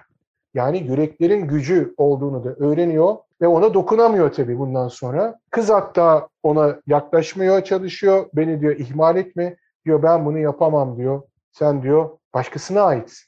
yani 0.54 0.84
yüreklerin 0.84 1.48
gücü 1.48 1.94
olduğunu 1.98 2.44
da 2.44 2.50
öğreniyor 2.50 3.16
ve 3.42 3.48
ona 3.48 3.74
dokunamıyor 3.74 4.34
tabii 4.34 4.60
bundan 4.60 4.88
sonra. 4.88 5.40
Kız 5.52 5.70
hatta 5.70 6.28
ona 6.44 6.80
yaklaşmaya 6.88 7.64
çalışıyor. 7.64 8.26
Beni 8.34 8.62
diyor 8.62 8.76
ihmal 8.76 9.18
etme. 9.18 9.58
Diyor 9.86 10.04
ben 10.04 10.26
bunu 10.26 10.40
yapamam 10.40 10.98
diyor. 10.98 11.22
Sen 11.52 11.84
diyor 11.84 12.10
başkasına 12.34 12.82
aitsin. 12.82 13.28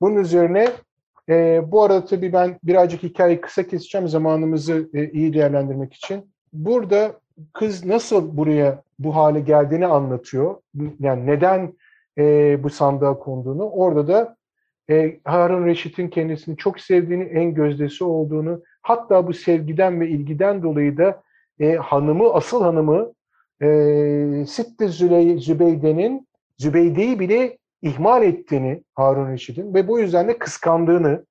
Bunun 0.00 0.16
üzerine 0.16 0.68
e, 1.28 1.62
bu 1.72 1.82
arada 1.82 2.04
tabii 2.04 2.32
ben 2.32 2.58
birazcık 2.64 3.02
hikayeyi 3.02 3.40
kısa 3.40 3.62
keseceğim 3.62 4.08
zamanımızı 4.08 4.90
e, 4.94 5.10
iyi 5.10 5.34
değerlendirmek 5.34 5.94
için. 5.94 6.32
Burada 6.52 7.12
kız 7.52 7.84
nasıl 7.84 8.36
buraya 8.36 8.82
bu 8.98 9.16
hale 9.16 9.40
geldiğini 9.40 9.86
anlatıyor. 9.86 10.56
Yani 11.00 11.26
neden 11.26 11.72
e, 12.18 12.58
bu 12.62 12.70
sandığa 12.70 13.18
konduğunu. 13.18 13.64
Orada 13.64 14.08
da 14.08 14.36
e, 14.90 15.20
Harun 15.24 15.66
Reşit'in 15.66 16.08
kendisini 16.08 16.56
çok 16.56 16.80
sevdiğini, 16.80 17.24
en 17.24 17.54
gözdesi 17.54 18.04
olduğunu, 18.04 18.62
hatta 18.82 19.26
bu 19.26 19.32
sevgiden 19.32 20.00
ve 20.00 20.08
ilgiden 20.08 20.62
dolayı 20.62 20.96
da 20.96 21.22
e, 21.60 21.74
hanımı, 21.74 22.32
asıl 22.32 22.62
hanımı 22.62 23.12
e, 23.62 23.66
Sitte 24.48 24.88
Zübeyde'nin 25.38 26.28
Zübeyde'yi 26.58 27.20
bile 27.20 27.58
ihmal 27.82 28.22
ettiğini 28.22 28.84
Harun 28.94 29.32
Reşit'in 29.32 29.74
ve 29.74 29.88
bu 29.88 30.00
yüzden 30.00 30.28
de 30.28 30.38
kıskandığını, 30.38 31.26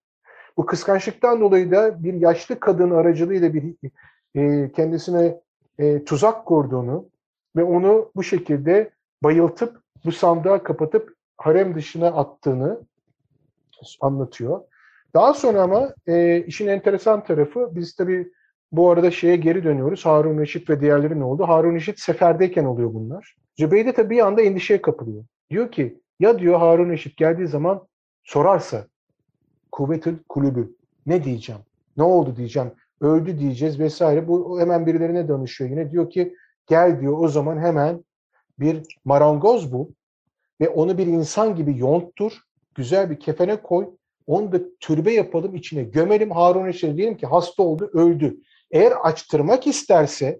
bu 0.57 0.65
kıskançlıktan 0.65 1.41
dolayı 1.41 1.71
da 1.71 2.03
bir 2.03 2.13
yaşlı 2.13 2.59
kadın 2.59 2.91
aracılığıyla 2.91 3.53
bir 3.53 3.75
e, 4.35 4.71
kendisine 4.71 5.41
e, 5.79 6.03
tuzak 6.03 6.45
kurduğunu 6.45 7.09
ve 7.55 7.63
onu 7.63 8.11
bu 8.15 8.23
şekilde 8.23 8.89
bayıltıp 9.23 9.81
bu 10.05 10.11
sandığa 10.11 10.63
kapatıp 10.63 11.13
harem 11.37 11.75
dışına 11.75 12.07
attığını 12.07 12.81
anlatıyor. 14.01 14.61
Daha 15.13 15.33
sonra 15.33 15.61
ama 15.61 15.93
e, 16.07 16.43
işin 16.45 16.67
enteresan 16.67 17.23
tarafı 17.23 17.69
biz 17.75 17.95
tabii 17.95 18.31
bu 18.71 18.89
arada 18.89 19.11
şeye 19.11 19.35
geri 19.35 19.63
dönüyoruz. 19.63 20.05
Harun 20.05 20.39
Reşit 20.39 20.69
ve 20.69 20.81
diğerleri 20.81 21.19
ne 21.19 21.23
oldu? 21.23 21.43
Harun 21.43 21.75
Reşit 21.75 21.99
seferdeyken 21.99 22.65
oluyor 22.65 22.93
bunlar. 22.93 23.35
Zübeyde 23.59 23.93
tabii 23.93 24.09
bir 24.09 24.27
anda 24.27 24.41
endişeye 24.41 24.81
kapılıyor. 24.81 25.23
Diyor 25.49 25.71
ki 25.71 26.01
ya 26.19 26.39
diyor 26.39 26.59
Harun 26.59 26.89
Reşit 26.89 27.17
geldiği 27.17 27.47
zaman 27.47 27.87
sorarsa 28.23 28.87
kuvvetül 29.71 30.17
kulübü 30.29 30.75
ne 31.05 31.23
diyeceğim? 31.23 31.61
Ne 31.97 32.03
oldu 32.03 32.35
diyeceğim? 32.35 32.71
Öldü 33.01 33.39
diyeceğiz 33.39 33.79
vesaire. 33.79 34.27
Bu 34.27 34.59
hemen 34.59 34.85
birilerine 34.85 35.27
danışıyor. 35.27 35.69
Yine 35.69 35.91
diyor 35.91 36.09
ki 36.09 36.35
gel 36.67 37.01
diyor 37.01 37.17
o 37.19 37.27
zaman 37.27 37.57
hemen 37.57 38.03
bir 38.59 38.83
marangoz 39.05 39.73
bul 39.73 39.87
ve 40.61 40.69
onu 40.69 40.97
bir 40.97 41.07
insan 41.07 41.55
gibi 41.55 41.77
yonttur. 41.77 42.33
Güzel 42.75 43.09
bir 43.09 43.19
kefene 43.19 43.61
koy. 43.61 43.89
Onu 44.27 44.51
da 44.51 44.59
türbe 44.79 45.13
yapalım 45.13 45.55
içine 45.55 45.83
gömelim. 45.83 46.31
Harun 46.31 46.65
Reşit 46.65 46.97
diyelim 46.97 47.17
ki 47.17 47.25
hasta 47.25 47.63
oldu 47.63 47.89
öldü. 47.93 48.37
Eğer 48.71 48.91
açtırmak 48.91 49.67
isterse 49.67 50.39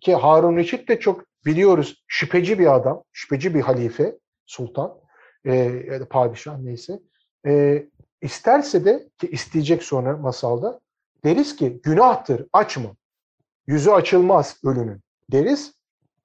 ki 0.00 0.14
Harun 0.14 0.56
Reşit 0.56 0.88
de 0.88 1.00
çok 1.00 1.24
biliyoruz 1.46 2.04
şüpheci 2.06 2.58
bir 2.58 2.74
adam. 2.74 3.02
Şüpheci 3.12 3.54
bir 3.54 3.60
halife, 3.60 4.18
sultan 4.46 4.94
e, 5.44 5.54
ya 5.90 6.00
da 6.00 6.08
padişah 6.08 6.58
neyse. 6.58 7.00
E, 7.46 7.84
isterse 8.22 8.84
de 8.84 9.08
ki 9.18 9.26
isteyecek 9.26 9.82
sonra 9.82 10.16
masalda 10.16 10.80
deriz 11.24 11.56
ki 11.56 11.80
günahtır 11.82 12.46
açma. 12.52 12.90
Yüzü 13.66 13.90
açılmaz 13.90 14.56
ölünün 14.64 15.00
deriz 15.32 15.74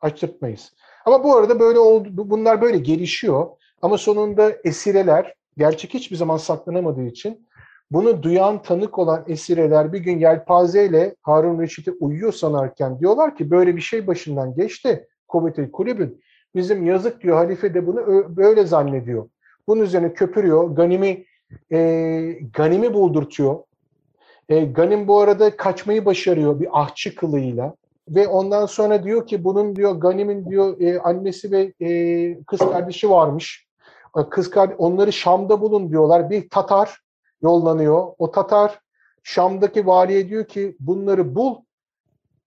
açtırtmayız. 0.02 0.74
Ama 1.06 1.24
bu 1.24 1.36
arada 1.36 1.60
böyle 1.60 1.80
oldu, 1.80 2.30
bunlar 2.30 2.62
böyle 2.62 2.78
gelişiyor. 2.78 3.48
Ama 3.82 3.98
sonunda 3.98 4.52
esireler 4.64 5.34
gerçek 5.58 5.94
hiçbir 5.94 6.16
zaman 6.16 6.38
saklanamadığı 6.38 7.06
için 7.06 7.48
bunu 7.92 8.24
duyan 8.24 8.62
tanık 8.62 9.00
olan 9.00 9.24
esireler 9.28 9.94
bir 9.94 10.00
gün 10.00 10.20
yelpazeyle 10.20 11.16
Harun 11.22 11.60
Reşit'i 11.60 11.92
uyuyor 11.92 12.34
sanarken 12.34 13.00
diyorlar 13.00 13.36
ki 13.36 13.52
böyle 13.52 13.76
bir 13.76 13.82
şey 13.82 14.08
başından 14.08 14.56
geçti 14.56 15.08
kuvvet 15.28 15.72
kulübün. 15.72 16.22
Bizim 16.56 16.86
yazık 16.86 17.24
diyor 17.24 17.36
halife 17.36 17.74
de 17.74 17.88
bunu 17.88 18.36
böyle 18.38 18.66
zannediyor. 18.66 19.30
Bunun 19.68 19.82
üzerine 19.82 20.14
köpürüyor. 20.14 20.76
Ganim'i 20.76 21.26
e, 21.72 21.80
Ganim'i 22.54 22.94
buldurtuyor. 22.94 23.60
E, 24.50 24.66
Ganim 24.66 25.08
bu 25.08 25.20
arada 25.20 25.58
kaçmayı 25.58 26.06
başarıyor 26.06 26.60
bir 26.60 26.82
ahçı 26.82 27.16
kılığıyla. 27.16 27.76
Ve 28.10 28.28
ondan 28.28 28.66
sonra 28.66 29.04
diyor 29.04 29.28
ki 29.28 29.44
bunun 29.44 29.76
diyor 29.76 29.96
Ganim'in 29.96 30.50
diyor 30.50 30.82
e, 30.82 31.00
annesi 31.00 31.52
ve 31.52 31.74
e, 31.82 32.44
kız 32.44 32.60
kardeşi 32.60 33.10
varmış. 33.10 33.68
Kız 34.30 34.50
kardeş, 34.50 34.76
onları 34.80 35.14
Şam'da 35.14 35.62
bulun 35.62 35.90
diyorlar. 35.90 36.30
Bir 36.30 36.50
Tatar 36.50 37.00
yollanıyor. 37.42 38.08
O 38.18 38.32
Tatar 38.32 38.80
Şam'daki 39.24 39.88
valiye 39.88 40.30
diyor 40.30 40.46
ki 40.46 40.76
bunları 40.80 41.36
bul. 41.36 41.56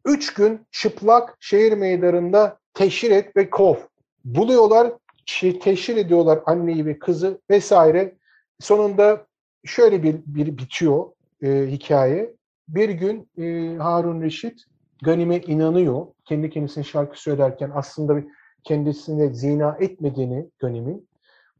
Üç 0.04 0.34
gün 0.34 0.66
çıplak 0.70 1.36
şehir 1.40 1.72
meydanında 1.72 2.58
teşhir 2.74 3.10
et 3.10 3.36
ve 3.36 3.50
kov. 3.50 3.74
Buluyorlar, 4.24 4.92
şey, 5.26 5.58
teşhir 5.58 5.96
ediyorlar 5.96 6.40
anneyi 6.46 6.86
ve 6.86 6.98
kızı 6.98 7.40
vesaire. 7.50 8.14
Sonunda 8.60 9.26
şöyle 9.64 10.02
bir, 10.02 10.16
bir 10.26 10.58
bitiyor 10.58 11.06
e, 11.42 11.66
hikaye. 11.66 12.34
Bir 12.68 12.88
gün 12.88 13.28
e, 13.38 13.76
Harun 13.76 14.22
Reşit 14.22 14.64
Ganim'e 15.02 15.40
inanıyor. 15.40 16.06
Kendi 16.24 16.50
kendisine 16.50 16.84
şarkı 16.84 17.22
söylerken 17.22 17.70
aslında 17.74 18.22
kendisine 18.64 19.34
zina 19.34 19.76
etmediğini 19.80 20.46
Ganim'in. 20.58 21.08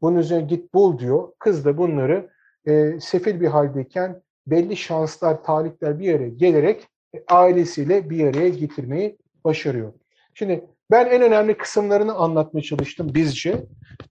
Bunun 0.01 0.17
üzerine 0.17 0.45
git 0.45 0.73
bul 0.73 0.99
diyor. 0.99 1.33
Kız 1.39 1.65
da 1.65 1.77
bunları 1.77 2.29
e, 2.67 2.99
sefil 2.99 3.41
bir 3.41 3.47
haldeyken 3.47 4.21
belli 4.47 4.77
şanslar, 4.77 5.43
talipler 5.43 5.99
bir 5.99 6.05
yere 6.05 6.29
gelerek 6.29 6.87
e, 7.15 7.23
ailesiyle 7.27 8.09
bir 8.09 8.27
araya 8.27 8.49
getirmeyi 8.49 9.17
başarıyor. 9.43 9.93
Şimdi 10.33 10.65
ben 10.91 11.05
en 11.05 11.21
önemli 11.21 11.57
kısımlarını 11.57 12.13
anlatmaya 12.13 12.61
çalıştım 12.61 13.11
bizce. 13.13 13.65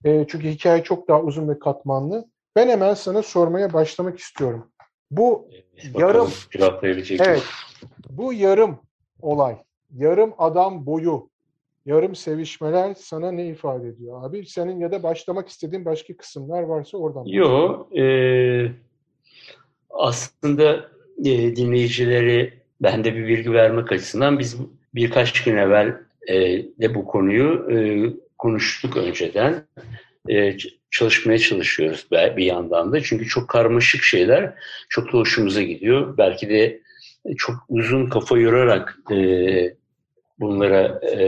E, 0.05 0.25
çünkü 0.27 0.49
hikaye 0.49 0.83
çok 0.83 1.07
daha 1.07 1.21
uzun 1.21 1.49
ve 1.49 1.59
katmanlı. 1.59 2.25
Ben 2.55 2.69
hemen 2.69 2.93
sana 2.93 3.23
sormaya 3.23 3.73
başlamak 3.73 4.19
istiyorum. 4.19 4.71
Bu 5.11 5.49
Bakalım 5.93 6.07
yarım 6.07 6.27
mi? 6.27 6.33
Evet. 7.27 7.43
Bu 8.09 8.33
yarım 8.33 8.79
olay, 9.21 9.57
yarım 9.91 10.33
adam 10.37 10.85
boyu, 10.85 11.29
yarım 11.85 12.15
sevişmeler 12.15 12.93
sana 12.93 13.31
ne 13.31 13.47
ifade 13.47 13.87
ediyor 13.87 14.25
abi? 14.25 14.45
Senin 14.45 14.79
ya 14.79 14.91
da 14.91 15.03
başlamak 15.03 15.49
istediğin 15.49 15.85
başka 15.85 16.17
kısımlar 16.17 16.63
varsa 16.63 16.97
oradan. 16.97 17.25
başla. 17.25 17.35
Yo, 17.35 17.87
e, 17.97 18.71
aslında 19.89 20.89
e, 21.25 21.55
dinleyicileri 21.55 22.53
ben 22.81 23.03
de 23.03 23.15
bir 23.15 23.27
bilgi 23.27 23.53
vermek 23.53 23.91
açısından 23.91 24.39
biz 24.39 24.57
birkaç 24.95 25.43
gün 25.43 25.57
evvel 25.57 25.97
e, 26.27 26.35
de 26.81 26.95
bu 26.95 27.05
konuyu 27.05 27.71
e, 27.71 27.77
konuştuk 28.37 28.97
önceden. 28.97 29.63
E, 30.29 30.57
çalışmaya 30.91 31.39
çalışıyoruz 31.39 32.07
bir 32.11 32.45
yandan 32.45 32.93
da. 32.93 33.01
Çünkü 33.01 33.27
çok 33.27 33.49
karmaşık 33.49 34.03
şeyler 34.03 34.53
çok 34.89 35.07
da 35.13 35.17
hoşumuza 35.17 35.61
gidiyor. 35.61 36.17
Belki 36.17 36.49
de 36.49 36.81
çok 37.37 37.55
uzun 37.69 38.09
kafa 38.09 38.37
yorarak 38.37 38.97
e, 39.11 39.17
bunlara 40.39 40.99
e, 41.03 41.23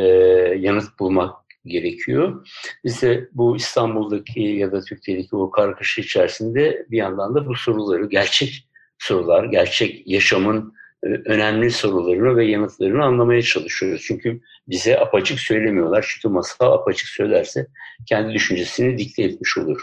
yanıt 0.59 0.99
bulmak 0.99 1.35
gerekiyor. 1.65 2.45
Biz 2.83 3.01
de 3.01 3.29
bu 3.33 3.55
İstanbul'daki 3.55 4.41
ya 4.41 4.71
da 4.71 4.81
Türkiye'deki 4.81 5.35
o 5.35 5.51
kargaşa 5.51 6.01
içerisinde 6.01 6.85
bir 6.91 6.97
yandan 6.97 7.35
da 7.35 7.47
bu 7.47 7.55
soruları, 7.55 8.05
gerçek 8.05 8.67
sorular, 8.99 9.43
gerçek 9.43 10.07
yaşamın 10.07 10.73
e, 11.03 11.07
önemli 11.07 11.71
sorularını 11.71 12.37
ve 12.37 12.45
yanıtlarını 12.45 13.03
anlamaya 13.03 13.41
çalışıyoruz. 13.41 14.03
Çünkü 14.07 14.41
bize 14.67 14.99
apaçık 14.99 15.39
söylemiyorlar. 15.39 16.05
Çünkü 16.09 16.33
masal 16.33 16.71
apaçık 16.71 17.07
söylerse 17.07 17.67
kendi 18.05 18.33
düşüncesini 18.33 18.97
dikte 18.97 19.23
etmiş 19.23 19.57
olur. 19.57 19.81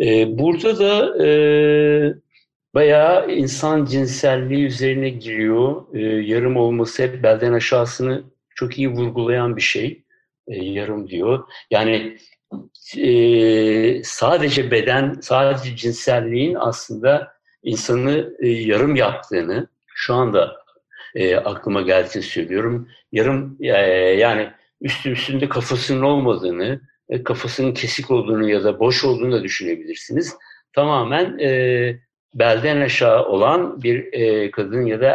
E, 0.00 0.38
burada 0.38 0.78
da 0.78 1.24
e, 1.24 1.28
bayağı 2.74 3.30
insan 3.30 3.84
cinselliği 3.84 4.66
üzerine 4.66 5.08
giriyor. 5.08 5.94
E, 5.94 6.00
yarım 6.00 6.56
olması 6.56 7.02
hep 7.02 7.22
belden 7.22 7.52
aşağısını 7.52 8.33
çok 8.54 8.78
iyi 8.78 8.88
vurgulayan 8.88 9.56
bir 9.56 9.62
şey. 9.62 10.04
E, 10.48 10.64
yarım 10.64 11.08
diyor. 11.08 11.44
Yani 11.70 12.18
e, 12.96 14.02
sadece 14.04 14.70
beden, 14.70 15.18
sadece 15.20 15.76
cinselliğin 15.76 16.54
aslında 16.54 17.32
insanı 17.62 18.34
e, 18.40 18.48
yarım 18.48 18.96
yaptığını 18.96 19.68
şu 19.94 20.14
anda 20.14 20.56
e, 21.14 21.36
aklıma 21.36 21.82
geldiğini 21.82 22.22
söylüyorum. 22.22 22.88
Yarım 23.12 23.58
e, 23.60 23.68
yani 24.18 24.50
üstü 24.80 25.10
üstünde 25.10 25.48
kafasının 25.48 26.02
olmadığını, 26.02 26.80
e, 27.08 27.22
kafasının 27.22 27.74
kesik 27.74 28.10
olduğunu 28.10 28.50
ya 28.50 28.64
da 28.64 28.78
boş 28.80 29.04
olduğunu 29.04 29.32
da 29.32 29.42
düşünebilirsiniz. 29.42 30.36
Tamamen 30.72 31.38
e, 31.38 31.50
belden 32.34 32.80
aşağı 32.80 33.24
olan 33.24 33.82
bir 33.82 34.12
e, 34.12 34.50
kadın 34.50 34.86
ya 34.86 35.00
da 35.00 35.10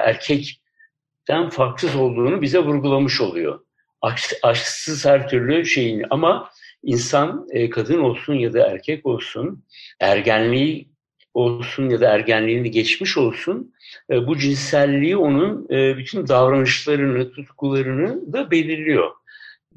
erkekten 1.29 1.49
farksız 1.49 1.95
olduğunu 1.95 2.41
bize 2.41 2.59
vurgulamış 2.59 3.21
oluyor. 3.21 3.59
Aşk, 4.01 4.35
aşksız 4.43 5.05
her 5.05 5.29
türlü 5.29 5.65
şeyin 5.65 6.05
ama 6.09 6.49
insan 6.83 7.47
e, 7.51 7.69
kadın 7.69 7.99
olsun 7.99 8.33
ya 8.33 8.53
da 8.53 8.67
erkek 8.67 9.05
olsun 9.05 9.63
ergenliği 9.99 10.89
olsun 11.33 11.89
ya 11.89 12.01
da 12.01 12.09
ergenliğini 12.09 12.71
geçmiş 12.71 13.17
olsun 13.17 13.73
e, 14.11 14.27
bu 14.27 14.37
cinselliği 14.37 15.17
onun 15.17 15.67
e, 15.69 15.97
bütün 15.97 16.27
davranışlarını, 16.27 17.31
tutkularını 17.31 18.33
da 18.33 18.51
belirliyor. 18.51 19.11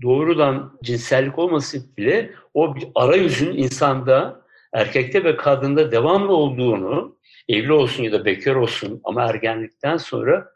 Doğrudan 0.02 0.78
cinsellik 0.82 1.38
olması 1.38 1.96
bile 1.96 2.30
o 2.54 2.74
bir 2.74 2.84
arayüzün 2.94 3.52
insanda, 3.52 4.41
erkekte 4.72 5.24
ve 5.24 5.36
kadında 5.36 5.92
devamlı 5.92 6.32
olduğunu, 6.32 7.16
evli 7.48 7.72
olsun 7.72 8.02
ya 8.02 8.12
da 8.12 8.24
bekar 8.24 8.54
olsun 8.54 9.00
ama 9.04 9.22
ergenlikten 9.22 9.96
sonra 9.96 10.48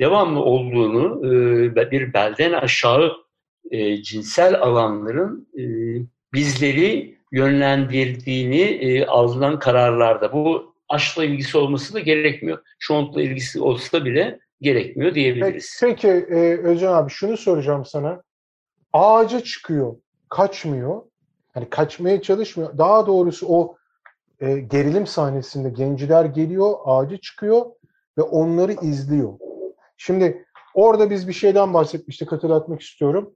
devamlı 0.00 0.40
olduğunu 0.40 1.26
e, 1.26 1.90
bir 1.90 2.12
belden 2.12 2.52
aşağı 2.52 3.12
e, 3.70 4.02
cinsel 4.02 4.60
alanların 4.60 5.48
e, 5.58 5.62
bizleri 6.32 7.18
yönlendirdiğini 7.32 8.60
e, 8.60 9.06
alınan 9.06 9.58
kararlarda. 9.58 10.32
Bu 10.32 10.74
aşkla 10.88 11.24
ilgisi 11.24 11.58
olması 11.58 11.94
da 11.94 12.00
gerekmiyor. 12.00 12.58
Şontla 12.78 13.22
ilgisi 13.22 13.60
olsa 13.60 14.04
bile 14.04 14.38
gerekmiyor 14.60 15.10
Peki, 15.10 15.14
diyebiliriz. 15.14 15.78
peki 15.82 16.08
e, 16.08 16.58
Özcan 16.58 16.92
abi 16.92 17.10
şunu 17.10 17.36
soracağım 17.36 17.84
sana. 17.84 18.22
Ağaca 18.92 19.40
çıkıyor, 19.40 19.96
kaçmıyor. 20.28 21.02
Yani 21.56 21.70
kaçmaya 21.70 22.22
çalışmıyor. 22.22 22.78
Daha 22.78 23.06
doğrusu 23.06 23.46
o 23.48 23.76
e, 24.40 24.58
gerilim 24.60 25.06
sahnesinde 25.06 25.70
genciler 25.70 26.24
geliyor, 26.24 26.74
ağaca 26.84 27.16
çıkıyor 27.16 27.66
ve 28.18 28.22
onları 28.22 28.72
izliyor. 28.72 29.32
Şimdi 29.96 30.46
orada 30.74 31.10
biz 31.10 31.28
bir 31.28 31.32
şeyden 31.32 31.74
bahsetmiştik, 31.74 32.32
hatırlatmak 32.32 32.80
istiyorum. 32.80 33.34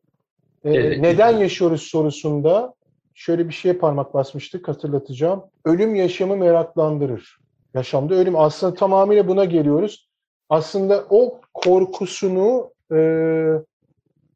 E, 0.64 0.70
Evet. 0.70 1.00
neden 1.00 1.36
yaşıyoruz 1.36 1.82
sorusunda 1.82 2.74
şöyle 3.14 3.48
bir 3.48 3.54
şeye 3.54 3.74
parmak 3.74 4.14
basmıştık, 4.14 4.68
hatırlatacağım. 4.68 5.42
Ölüm 5.64 5.94
yaşamı 5.94 6.36
meraklandırır. 6.36 7.38
Yaşamda 7.74 8.14
ölüm. 8.14 8.36
Aslında 8.36 8.74
tamamıyla 8.74 9.28
buna 9.28 9.44
geliyoruz. 9.44 10.08
Aslında 10.48 11.04
o 11.10 11.40
korkusunu 11.54 12.70
e, 12.92 12.96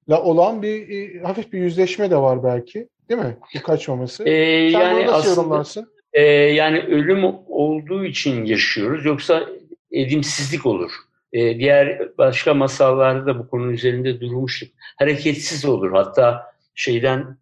la 0.09 0.23
olan 0.23 0.63
bir 0.63 0.89
e, 0.89 1.23
hafif 1.23 1.53
bir 1.53 1.59
yüzleşme 1.59 2.11
de 2.11 2.17
var 2.17 2.45
belki. 2.45 2.89
Değil 3.13 3.23
mi? 3.23 3.37
Bu 3.55 3.63
kaçmaması. 3.63 4.29
E, 4.29 4.71
Sen 4.71 4.81
yani 4.81 5.07
nasıl 5.07 5.15
aslında 5.15 5.41
yorumlarsın? 5.41 5.89
e, 6.13 6.23
yani 6.33 6.79
ölüm 6.81 7.25
olduğu 7.49 8.05
için 8.05 8.45
yaşıyoruz 8.45 9.05
yoksa 9.05 9.49
edimsizlik 9.93 10.67
olur. 10.67 10.91
E, 11.33 11.59
diğer 11.59 12.19
başka 12.19 12.55
masallarda 12.55 13.27
da 13.27 13.39
bu 13.39 13.49
konu 13.49 13.73
üzerinde 13.73 14.21
durmuştuk. 14.21 14.69
Hareketsiz 14.99 15.65
olur. 15.65 15.93
Hatta 15.93 16.43
şeyden 16.75 17.39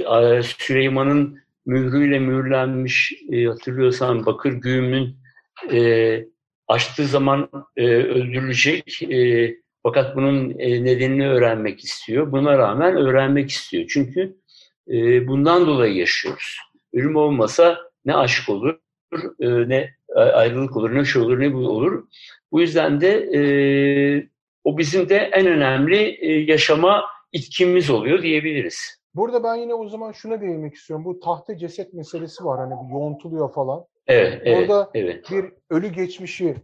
e, 0.00 0.42
Süleyman'ın 0.42 1.38
mührüyle 1.66 2.18
mühürlenmiş 2.18 3.12
e, 3.32 3.44
hatırlıyorsan 3.44 4.26
bakır 4.26 4.52
güğümün 4.52 5.16
e, 5.72 6.24
açtığı 6.68 7.06
zaman 7.06 7.48
e, 7.76 7.86
öldürülecek 7.86 9.02
e, 9.02 9.54
fakat 9.82 10.16
bunun 10.16 10.54
e, 10.58 10.84
nedenini 10.84 11.28
öğrenmek 11.28 11.84
istiyor. 11.84 12.32
Buna 12.32 12.58
rağmen 12.58 12.96
öğrenmek 12.96 13.50
istiyor. 13.50 13.84
Çünkü 13.88 14.36
e, 14.88 15.26
bundan 15.28 15.66
dolayı 15.66 15.94
yaşıyoruz. 15.94 16.58
Ölüm 16.94 17.16
olmasa 17.16 17.78
ne 18.04 18.14
aşk 18.16 18.48
olur, 18.48 18.78
e, 19.40 19.68
ne 19.68 19.90
ayrılık 20.14 20.76
olur, 20.76 20.94
ne 20.94 21.04
şey 21.04 21.22
olur, 21.22 21.40
ne 21.40 21.52
bu 21.52 21.68
olur. 21.68 22.06
Bu 22.52 22.60
yüzden 22.60 23.00
de 23.00 23.10
e, 23.34 23.40
o 24.64 24.78
bizim 24.78 25.08
de 25.08 25.16
en 25.16 25.46
önemli 25.46 26.16
e, 26.20 26.40
yaşama 26.40 27.04
itkimiz 27.32 27.90
oluyor 27.90 28.22
diyebiliriz. 28.22 29.04
Burada 29.14 29.44
ben 29.44 29.54
yine 29.54 29.74
o 29.74 29.88
zaman 29.88 30.12
şuna 30.12 30.40
değinmek 30.40 30.74
istiyorum. 30.74 31.04
Bu 31.04 31.20
tahta 31.20 31.56
ceset 31.56 31.94
meselesi 31.94 32.44
var. 32.44 32.60
Hani 32.60 32.92
yoğuntuluyor 32.92 33.52
falan. 33.52 33.84
Evet, 34.06 34.42
evet, 34.44 34.70
Orada 34.70 34.90
evet. 34.94 35.30
bir 35.30 35.44
ölü 35.70 35.88
geçmişi 35.88 36.54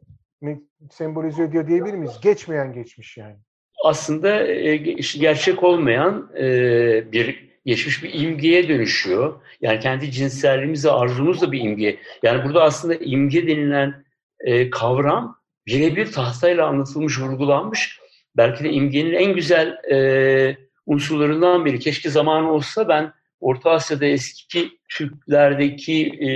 mi 0.41 0.63
sembolize 0.91 1.43
ediyor 1.43 1.69
diyebilir 1.69 1.95
miyiz? 1.95 2.21
Geçmeyen 2.23 2.73
geçmiş 2.73 3.17
yani. 3.17 3.37
Aslında 3.85 4.47
e, 4.47 4.77
ge- 4.77 5.19
gerçek 5.21 5.63
olmayan 5.63 6.31
e, 6.39 7.13
bir 7.13 7.50
geçmiş 7.65 8.03
bir 8.03 8.15
imgeye 8.15 8.69
dönüşüyor. 8.69 9.41
Yani 9.61 9.81
kendi 9.81 10.11
cinselliğimiz 10.11 10.85
ve 10.85 10.91
arzumuz 10.91 11.41
da 11.41 11.53
bir 11.53 11.61
imge. 11.61 11.99
Yani 12.23 12.45
burada 12.45 12.63
aslında 12.63 12.95
imge 12.95 13.47
denilen 13.47 14.05
e, 14.41 14.71
kavram 14.71 15.37
birebir 15.67 16.13
tahtayla 16.13 16.67
anlatılmış, 16.67 17.21
vurgulanmış. 17.21 18.01
Belki 18.37 18.65
de 18.65 18.71
imgenin 18.71 19.13
en 19.13 19.35
güzel 19.35 19.69
e, 19.93 20.57
unsurlarından 20.87 21.65
biri. 21.65 21.79
Keşke 21.79 22.11
zamanı 22.11 22.53
olsa 22.53 22.89
ben 22.89 23.13
Orta 23.41 23.71
Asya'da 23.71 24.07
eski 24.07 24.71
Türklerdeki 24.89 26.07
e, 26.07 26.29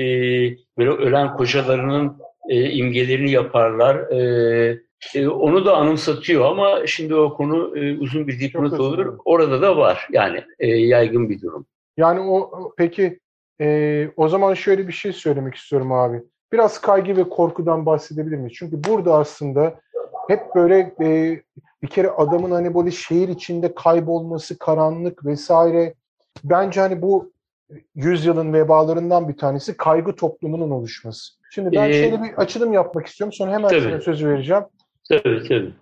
böyle 0.78 0.90
ölen 0.90 1.36
kocalarının 1.36 2.18
e, 2.48 2.70
imgelerini 2.70 3.30
yaparlar. 3.30 3.96
E, 3.96 4.78
e, 5.14 5.28
onu 5.28 5.64
da 5.64 5.76
anımsatıyor 5.76 6.44
ama 6.44 6.86
şimdi 6.86 7.14
o 7.14 7.34
konu 7.34 7.78
e, 7.78 7.98
uzun 7.98 8.26
bir 8.26 8.40
dipnot 8.40 8.80
olur. 8.80 9.18
Orada 9.24 9.62
da 9.62 9.76
var 9.76 10.08
yani 10.12 10.44
e, 10.58 10.66
yaygın 10.66 11.30
bir 11.30 11.40
durum. 11.42 11.66
Yani 11.96 12.20
o 12.20 12.38
o- 12.38 12.74
peki 12.76 13.18
e, 13.60 14.08
o 14.16 14.28
zaman 14.28 14.54
şöyle 14.54 14.88
bir 14.88 14.92
şey 14.92 15.12
söylemek 15.12 15.54
istiyorum 15.54 15.92
abi. 15.92 16.22
Biraz 16.52 16.80
kaygı 16.80 17.16
ve 17.16 17.28
korkudan 17.28 17.86
bahsedebilir 17.86 18.36
miyiz? 18.36 18.52
Çünkü 18.58 18.84
burada 18.84 19.14
aslında 19.14 19.74
hep 20.28 20.40
böyle 20.54 20.94
e, 21.02 21.40
bir 21.82 21.88
kere 21.88 22.10
adamın 22.10 22.50
hani 22.50 22.74
böyle 22.74 22.90
şehir 22.90 23.28
içinde 23.28 23.74
kaybolması, 23.74 24.58
karanlık 24.58 25.24
vesaire. 25.26 25.94
Bence 26.44 26.80
hani 26.80 27.02
bu 27.02 27.32
yüzyılın 27.94 28.52
vebalarından 28.52 29.28
bir 29.28 29.36
tanesi 29.36 29.76
kaygı 29.76 30.12
toplumunun 30.14 30.70
oluşması. 30.70 31.32
Şimdi 31.50 31.76
ben 31.76 31.88
Ee, 31.88 31.92
şöyle 31.92 32.22
bir 32.22 32.32
açılım 32.34 32.72
yapmak 32.72 33.06
istiyorum. 33.06 33.32
Sonra 33.32 33.52
hemen 33.52 33.68
tabii. 33.68 33.82
sana 33.82 34.00
sözü 34.00 34.28
vereceğim. 34.28 34.62
Tabii 35.08 35.42
tabii. 35.48 35.72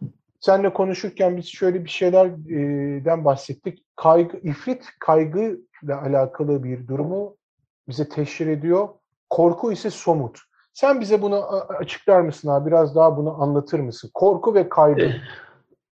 Seninle 0.40 0.72
konuşurken 0.72 1.36
biz 1.36 1.46
şöyle 1.46 1.84
bir 1.84 1.90
şeylerden 1.90 3.24
bahsettik. 3.24 3.84
Kaygı, 3.96 4.38
ifrit 4.42 4.84
kaygıyla 5.00 6.02
alakalı 6.02 6.64
bir 6.64 6.88
durumu 6.88 7.36
bize 7.88 8.08
teşhir 8.08 8.46
ediyor. 8.46 8.88
Korku 9.30 9.72
ise 9.72 9.90
somut. 9.90 10.38
Sen 10.72 11.00
bize 11.00 11.22
bunu 11.22 11.44
açıklar 11.78 12.20
mısın 12.20 12.48
abi? 12.48 12.66
Biraz 12.66 12.96
daha 12.96 13.16
bunu 13.16 13.42
anlatır 13.42 13.80
mısın? 13.80 14.10
Korku 14.14 14.54
ve 14.54 14.68
kaygı. 14.68 15.02
Eh, 15.02 15.14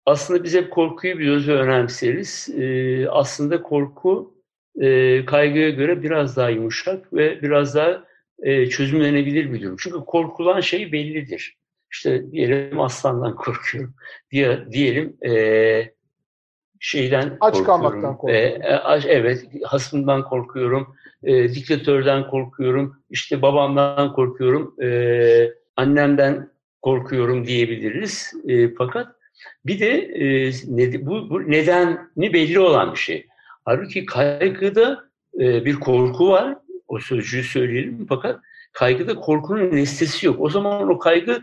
Aslında 0.06 0.44
biz 0.44 0.54
hep 0.54 0.72
korkuyu 0.72 1.20
biliyoruz 1.20 1.48
ve 1.48 1.54
önemseriz. 1.54 2.50
Ee, 2.58 3.10
aslında 3.10 3.62
korku 3.62 4.34
e, 4.82 5.26
kaygıya 5.26 5.70
göre 5.70 6.04
biraz 6.04 6.38
daha 6.38 6.50
yumuşak 6.50 7.14
ve 7.14 7.42
biraz 7.42 7.76
daha 7.76 8.04
e, 8.40 8.66
çözümlenebilir 8.66 9.54
bir 9.54 9.62
durum. 9.62 9.76
Çünkü 9.80 9.98
korkulan 10.06 10.60
şey 10.60 10.92
bellidir. 10.92 11.59
İşte 11.92 12.32
diyelim 12.32 12.80
aslandan 12.80 13.36
korkuyorum. 13.36 13.94
Diye, 14.32 14.60
diyelim 14.72 15.18
e, 15.26 15.34
şeyden 16.80 17.38
Aç 17.42 17.54
korkuyorum. 17.54 17.66
kalmaktan 17.66 18.18
korkuyorum. 18.18 18.62
E, 18.62 18.66
e, 18.68 18.74
aç- 18.76 19.06
evet, 19.08 19.46
hasmından 19.66 20.24
korkuyorum. 20.24 20.96
E, 21.24 21.50
diktatörden 21.54 22.28
korkuyorum. 22.28 22.96
İşte 23.10 23.42
babamdan 23.42 24.14
korkuyorum. 24.14 24.76
E, 24.84 24.90
annemden 25.76 26.50
korkuyorum 26.82 27.46
diyebiliriz. 27.48 28.34
E, 28.48 28.74
fakat 28.76 29.08
bir 29.66 29.80
de 29.80 29.90
e, 29.98 30.52
ne- 30.68 31.06
bu, 31.06 31.30
bu 31.30 31.52
nedeni 31.52 32.34
belli 32.34 32.60
olan 32.60 32.94
bir 32.94 33.00
şey. 33.00 33.26
Halbuki 33.66 34.06
kaygıda 34.06 35.10
e, 35.40 35.66
bir 35.66 35.76
korku 35.76 36.30
var. 36.30 36.56
O 36.88 37.00
sözcüğü 37.00 37.44
söyleyelim. 37.44 38.06
Fakat 38.10 38.40
kaygıda 38.74 39.16
korkunun 39.16 39.72
nesnesi 39.76 40.26
yok. 40.26 40.36
O 40.40 40.50
zaman 40.50 40.90
o 40.90 41.00
kaygı 41.00 41.42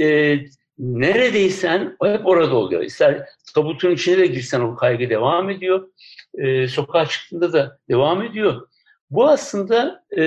e, 0.00 0.38
neredeysen 0.78 1.96
hep 2.02 2.26
orada 2.26 2.56
oluyor. 2.56 2.82
İster 2.82 3.28
tabutun 3.54 3.90
içine 3.90 4.18
de 4.18 4.26
girsen 4.26 4.60
o 4.60 4.76
kaygı 4.76 5.10
devam 5.10 5.50
ediyor. 5.50 5.88
E, 6.38 6.68
sokağa 6.68 7.06
çıktığında 7.06 7.52
da 7.52 7.78
devam 7.88 8.22
ediyor. 8.22 8.68
Bu 9.10 9.28
aslında 9.28 10.04
e, 10.18 10.24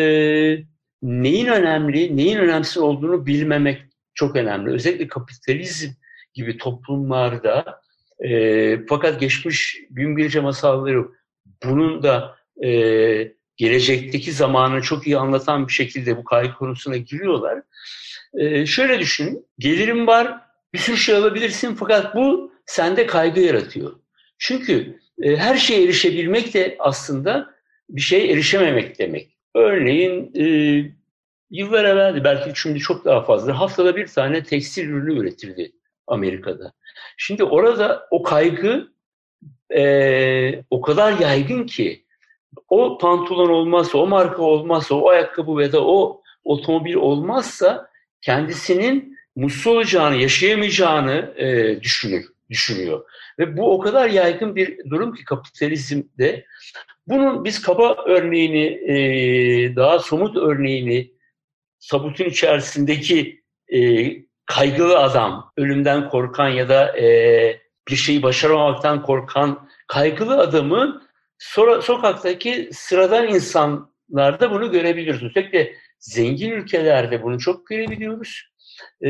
neyin 1.01 1.47
önemli, 1.47 2.17
neyin 2.17 2.37
önemsiz 2.37 2.77
olduğunu 2.77 3.25
bilmemek 3.25 3.81
çok 4.13 4.35
önemli. 4.35 4.71
Özellikle 4.71 5.07
kapitalizm 5.07 5.89
gibi 6.33 6.57
toplumlarda 6.57 7.81
e, 8.19 8.85
fakat 8.85 9.19
geçmiş 9.19 9.77
gün 9.89 10.17
bilge 10.17 10.39
masalları 10.39 11.07
bunun 11.63 12.03
da 12.03 12.35
e, 12.63 12.69
gelecekteki 13.57 14.31
zamanı 14.31 14.81
çok 14.81 15.07
iyi 15.07 15.17
anlatan 15.17 15.67
bir 15.67 15.73
şekilde 15.73 16.17
bu 16.17 16.23
kaygı 16.23 16.53
konusuna 16.53 16.97
giriyorlar. 16.97 17.61
E, 18.33 18.65
şöyle 18.65 18.99
düşün, 18.99 19.45
gelirim 19.59 20.07
var, 20.07 20.41
bir 20.73 20.79
sürü 20.79 20.97
şey 20.97 21.15
alabilirsin 21.15 21.75
fakat 21.75 22.15
bu 22.15 22.51
sende 22.65 23.05
kaygı 23.05 23.39
yaratıyor. 23.39 23.91
Çünkü 24.37 24.99
e, 25.21 25.35
her 25.35 25.57
şeye 25.57 25.83
erişebilmek 25.83 26.53
de 26.53 26.75
aslında 26.79 27.55
bir 27.89 28.01
şeye 28.01 28.31
erişememek 28.31 28.99
demek. 28.99 29.37
Örneğin 29.55 30.31
e, 30.35 30.45
yıllar 31.49 31.85
evveldi 31.85 32.23
belki 32.23 32.61
şimdi 32.61 32.79
çok 32.79 33.05
daha 33.05 33.21
fazla 33.23 33.59
haftada 33.59 33.95
bir 33.95 34.07
tane 34.07 34.43
tekstil 34.43 34.87
ürünü 34.87 35.19
üretirdi 35.19 35.71
Amerika'da. 36.07 36.73
Şimdi 37.17 37.43
orada 37.43 38.07
o 38.11 38.23
kaygı 38.23 38.87
e, 39.75 40.63
o 40.69 40.81
kadar 40.81 41.19
yaygın 41.19 41.65
ki 41.65 42.05
o 42.69 42.97
pantolon 42.97 43.49
olmazsa, 43.49 43.97
o 43.97 44.07
marka 44.07 44.41
olmazsa, 44.41 44.95
o 44.95 45.09
ayakkabı 45.09 45.57
ve 45.57 45.71
da 45.71 45.85
o 45.85 46.21
otomobil 46.43 46.95
olmazsa 46.95 47.90
kendisinin 48.21 49.17
mutsuz 49.35 49.67
olacağını, 49.67 50.15
yaşayamayacağını 50.15 51.33
e, 51.37 51.81
düşünür, 51.81 52.25
düşünüyor. 52.49 53.03
Ve 53.39 53.57
bu 53.57 53.73
o 53.73 53.79
kadar 53.79 54.09
yaygın 54.09 54.55
bir 54.55 54.89
durum 54.89 55.13
ki 55.13 55.25
kapitalizmde. 55.25 56.45
Bunun 57.07 57.45
biz 57.45 57.61
kaba 57.61 58.03
örneğini, 58.05 58.65
e, 58.65 59.75
daha 59.75 59.99
somut 59.99 60.37
örneğini, 60.37 61.11
sabutun 61.79 62.25
içerisindeki 62.25 63.43
e, 63.73 63.79
kaygılı 64.45 64.99
adam, 64.99 65.51
ölümden 65.57 66.09
korkan 66.09 66.49
ya 66.49 66.69
da 66.69 66.97
e, 66.97 67.61
bir 67.87 67.95
şeyi 67.95 68.23
başaramamaktan 68.23 69.01
korkan 69.01 69.69
kaygılı 69.87 70.37
adamın 70.37 71.03
sonra 71.37 71.81
sokaktaki 71.81 72.69
sıradan 72.73 73.27
insanlarda 73.27 74.51
bunu 74.51 74.71
görebiliyoruz. 74.71 75.23
Özellikle 75.23 75.75
zengin 76.01 76.51
ülkelerde 76.51 77.23
bunu 77.23 77.39
çok 77.39 77.67
görebiliyoruz. 77.67 78.43
E, 79.03 79.07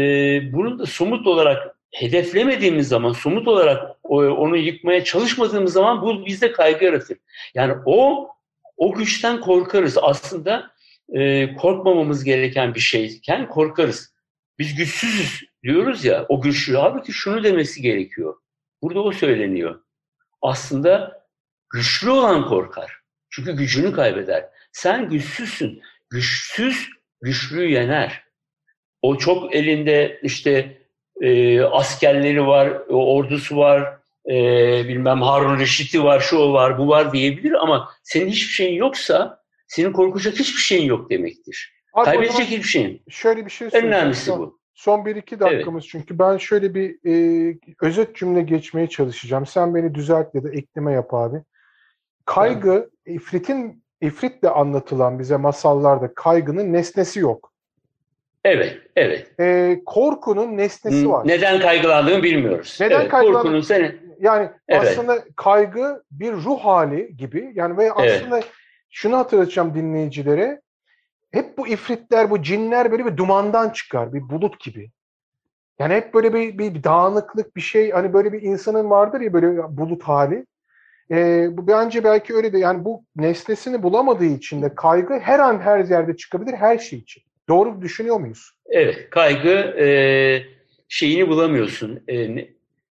bunun 0.53 0.79
da 0.79 0.85
somut 0.85 1.27
olarak 1.27 1.75
hedeflemediğimiz 1.91 2.87
zaman, 2.87 3.13
somut 3.13 3.47
olarak 3.47 3.97
onu 4.03 4.57
yıkmaya 4.57 5.03
çalışmadığımız 5.03 5.73
zaman 5.73 6.01
bu 6.01 6.25
bizde 6.25 6.51
kaygı 6.51 6.85
yaratır. 6.85 7.17
Yani 7.53 7.73
o 7.85 8.29
o 8.77 8.93
güçten 8.93 9.41
korkarız. 9.41 9.97
Aslında 10.01 10.71
e, 11.13 11.55
korkmamamız 11.55 12.23
gereken 12.23 12.75
bir 12.75 12.79
şeyken 12.79 13.49
korkarız. 13.49 14.13
Biz 14.59 14.75
güçsüzüz 14.75 15.43
diyoruz 15.63 16.05
ya 16.05 16.25
o 16.29 16.41
güçlü. 16.41 16.77
Halbuki 16.77 17.13
şunu 17.13 17.43
demesi 17.43 17.81
gerekiyor. 17.81 18.35
Burada 18.81 19.01
o 19.01 19.11
söyleniyor. 19.11 19.81
Aslında 20.41 21.21
güçlü 21.69 22.09
olan 22.09 22.47
korkar. 22.47 22.91
Çünkü 23.29 23.51
gücünü 23.51 23.93
kaybeder. 23.93 24.49
Sen 24.71 25.09
güçsüzsün. 25.09 25.81
Güçsüz 26.11 26.89
güçlüyü 27.21 27.71
yener. 27.73 28.23
O 29.01 29.17
çok 29.17 29.55
elinde 29.55 30.19
işte 30.23 30.81
e, 31.21 31.61
askerleri 31.61 32.47
var, 32.47 32.73
o 32.89 33.15
ordusu 33.15 33.57
var, 33.57 33.97
e, 34.29 34.33
bilmem 34.87 35.21
Harun 35.21 35.59
Reşit'i 35.59 36.03
var, 36.03 36.19
şu 36.19 36.37
o 36.37 36.53
var, 36.53 36.77
bu 36.77 36.87
var 36.87 37.13
diyebilir 37.13 37.51
ama 37.51 37.89
senin 38.03 38.27
hiçbir 38.27 38.53
şeyin 38.53 38.75
yoksa 38.77 39.43
senin 39.67 39.91
korkacak 39.93 40.33
hiçbir 40.33 40.61
şeyin 40.61 40.85
yok 40.85 41.09
demektir. 41.09 41.73
Abi 41.93 42.05
Kaybedecek 42.05 42.45
hiçbir 42.47 42.63
şeyin. 42.63 43.03
şöyle 43.09 43.45
bir 43.45 43.51
şey 43.51 43.65
En 43.67 43.69
söyleyeceğim. 43.69 43.97
önemlisi 43.97 44.25
Son- 44.25 44.39
bu. 44.39 44.61
Son 44.73 45.05
1-2 45.05 45.39
dakikamız 45.39 45.87
çünkü 45.87 46.19
ben 46.19 46.37
şöyle 46.37 46.75
bir 46.75 46.95
e, 47.05 47.57
özet 47.81 48.15
cümle 48.15 48.41
geçmeye 48.41 48.87
çalışacağım. 48.87 49.45
Sen 49.45 49.75
beni 49.75 49.95
düzelt 49.95 50.35
ya 50.35 50.43
da 50.43 50.49
ekleme 50.51 50.93
yap 50.93 51.13
abi. 51.13 51.37
Kaygı, 52.25 52.89
ifritin 53.05 53.83
ifritle 54.01 54.49
anlatılan 54.49 55.19
bize 55.19 55.37
masallarda 55.37 56.13
kaygının 56.13 56.73
nesnesi 56.73 57.19
yok. 57.19 57.51
Evet, 58.43 58.77
evet. 58.95 59.39
E, 59.39 59.77
korkunun 59.85 60.57
nesnesi 60.57 61.09
var. 61.09 61.27
Neden 61.27 61.59
kaygılandığını 61.59 62.23
bilmiyoruz. 62.23 62.77
Neden 62.81 62.99
evet, 63.01 63.11
kaygılandığını- 63.11 63.33
Korkunun 63.33 63.61
seni. 63.61 63.95
Yani 64.19 64.49
Evet. 64.67 64.81
aslında 64.87 65.23
kaygı 65.35 66.03
bir 66.11 66.33
ruh 66.33 66.59
hali 66.59 67.17
gibi. 67.17 67.51
Yani 67.55 67.77
ve 67.77 67.83
Evet. 67.83 68.21
aslında 68.21 68.39
şunu 68.89 69.17
hatırlatacağım 69.17 69.75
dinleyicilere. 69.75 70.61
Hep 71.31 71.57
bu 71.57 71.67
ifritler, 71.67 72.29
bu 72.29 72.41
cinler 72.41 72.91
böyle 72.91 73.05
bir 73.05 73.17
dumandan 73.17 73.69
çıkar, 73.69 74.13
bir 74.13 74.29
bulut 74.29 74.59
gibi. 74.59 74.91
Yani 75.79 75.93
hep 75.93 76.13
böyle 76.13 76.33
bir, 76.33 76.57
bir 76.57 76.83
dağınıklık, 76.83 77.55
bir 77.55 77.61
şey. 77.61 77.91
Hani 77.91 78.13
böyle 78.13 78.33
bir 78.33 78.41
insanın 78.41 78.89
vardır 78.89 79.21
ya 79.21 79.33
böyle 79.33 79.77
bulut 79.77 80.03
hali. 80.03 80.45
Ee, 81.11 81.47
bu 81.51 81.67
bence 81.67 82.03
belki 82.03 82.33
öyle 82.33 82.53
de 82.53 82.57
yani 82.57 82.85
bu 82.85 83.03
nesnesini 83.15 83.83
bulamadığı 83.83 84.25
için 84.25 84.61
de 84.61 84.75
kaygı 84.75 85.19
her 85.19 85.39
an 85.39 85.59
her 85.59 85.85
yerde 85.85 86.15
çıkabilir 86.15 86.53
her 86.53 86.77
şey 86.77 86.99
için. 86.99 87.23
Doğru 87.49 87.81
düşünüyor 87.81 88.19
muyuz? 88.19 88.51
Evet, 88.65 89.09
kaygı 89.09 89.49
e, 89.79 89.87
şeyini 90.89 91.27
bulamıyorsun. 91.27 92.03
E, 92.07 92.35
ne- 92.35 92.49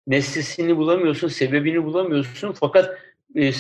nesnesini 0.08 0.77
bulamıyorsun, 0.77 1.27
sebebini 1.27 1.84
bulamıyorsun. 1.84 2.51
Fakat 2.51 2.97
e, 3.36 3.51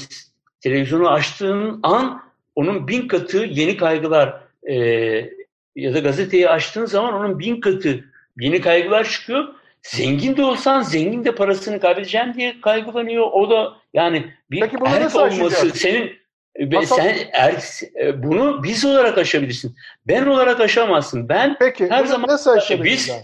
televizyonu 0.61 1.09
açtığın 1.09 1.79
an 1.83 2.21
onun 2.55 2.87
bin 2.87 3.07
katı 3.07 3.37
yeni 3.37 3.77
kaygılar 3.77 4.43
e, 4.63 4.75
ya 5.75 5.93
da 5.93 5.99
gazeteyi 5.99 6.49
açtığın 6.49 6.85
zaman 6.85 7.13
onun 7.13 7.39
bin 7.39 7.61
katı 7.61 8.05
yeni 8.39 8.61
kaygılar 8.61 9.09
çıkıyor. 9.09 9.47
Zengin 9.83 10.37
de 10.37 10.43
olsan 10.43 10.81
zengin 10.81 11.25
de 11.25 11.35
parasını 11.35 11.79
kaybedeceğim 11.79 12.33
diye 12.33 12.61
kaygılanıyor. 12.61 13.31
O 13.31 13.49
da 13.49 13.73
yani 13.93 14.33
bir 14.51 14.61
Peki 14.61 14.79
bunu 14.79 14.89
erk 14.89 15.15
olması 15.15 15.69
senin 15.69 16.11
ve 16.59 16.75
Masal- 16.75 16.95
sen 16.95 17.17
erk, 17.33 17.63
e, 18.01 18.23
bunu 18.23 18.63
biz 18.63 18.85
olarak 18.85 19.17
aşabilirsin. 19.17 19.75
Ben 20.07 20.25
olarak 20.25 20.59
aşamazsın. 20.59 21.29
Ben 21.29 21.55
Peki 21.59 21.89
Her 21.89 22.05
zaman- 22.05 22.29
nasıl 22.29 22.51
aşabiliriz? 22.51 22.93
biz- 22.99 23.07
yani? 23.09 23.23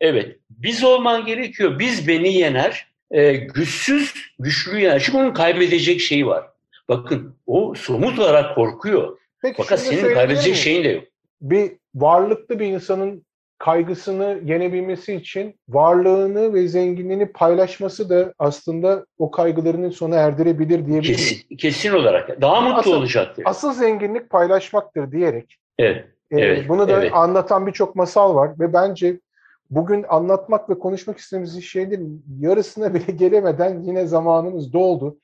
Evet. 0.00 0.36
Biz 0.50 0.84
olman 0.84 1.26
gerekiyor. 1.26 1.78
Biz 1.78 2.08
beni 2.08 2.32
yener. 2.34 2.86
E, 3.10 3.32
güçsüz 3.32 4.14
güçlü 4.38 4.80
yener. 4.80 5.00
Çünkü 5.04 5.18
onun 5.18 5.34
kaybedecek 5.34 6.00
şeyi 6.00 6.26
var. 6.26 6.44
Bakın 6.88 7.36
o 7.46 7.74
somut 7.74 8.18
olarak 8.18 8.54
korkuyor. 8.54 9.18
Peki 9.42 9.56
Fakat 9.56 9.80
senin 9.80 10.14
kaybedecek 10.14 10.56
şeyin 10.56 10.84
de 10.84 10.88
yok. 10.88 11.04
bir 11.40 11.72
varlıklı 11.94 12.58
bir 12.58 12.66
insanın 12.66 13.24
kaygısını 13.60 14.40
yenebilmesi 14.44 15.14
için 15.14 15.54
varlığını 15.68 16.54
ve 16.54 16.68
zenginliğini 16.68 17.26
paylaşması 17.26 18.10
da 18.10 18.34
aslında 18.38 19.06
o 19.18 19.30
kaygılarının 19.30 19.90
sona 19.90 20.16
erdirebilir 20.16 20.86
diyebilirim. 20.86 21.02
Kesin, 21.16 21.56
kesin 21.56 21.92
olarak. 21.92 22.40
Daha 22.40 22.60
mutlu 22.60 22.78
Asıl- 22.78 22.92
olacaktır. 22.94 23.42
Asıl 23.46 23.72
zenginlik 23.72 24.30
paylaşmaktır 24.30 25.12
diyerek 25.12 25.56
Evet. 25.78 26.04
e, 26.30 26.40
Evet, 26.40 26.68
bunu 26.68 26.88
da 26.88 26.92
evet. 26.92 27.10
anlatan 27.14 27.66
birçok 27.66 27.96
masal 27.96 28.34
var 28.34 28.50
ve 28.60 28.72
bence 28.72 29.20
bugün 29.70 30.04
anlatmak 30.08 30.70
ve 30.70 30.78
konuşmak 30.78 31.18
istediğimiz 31.18 31.64
şeylerin 31.64 32.24
yarısına 32.40 32.94
bile 32.94 33.12
gelemeden 33.16 33.82
yine 33.82 34.06
zamanımız 34.06 34.72
doldu. 34.72 35.18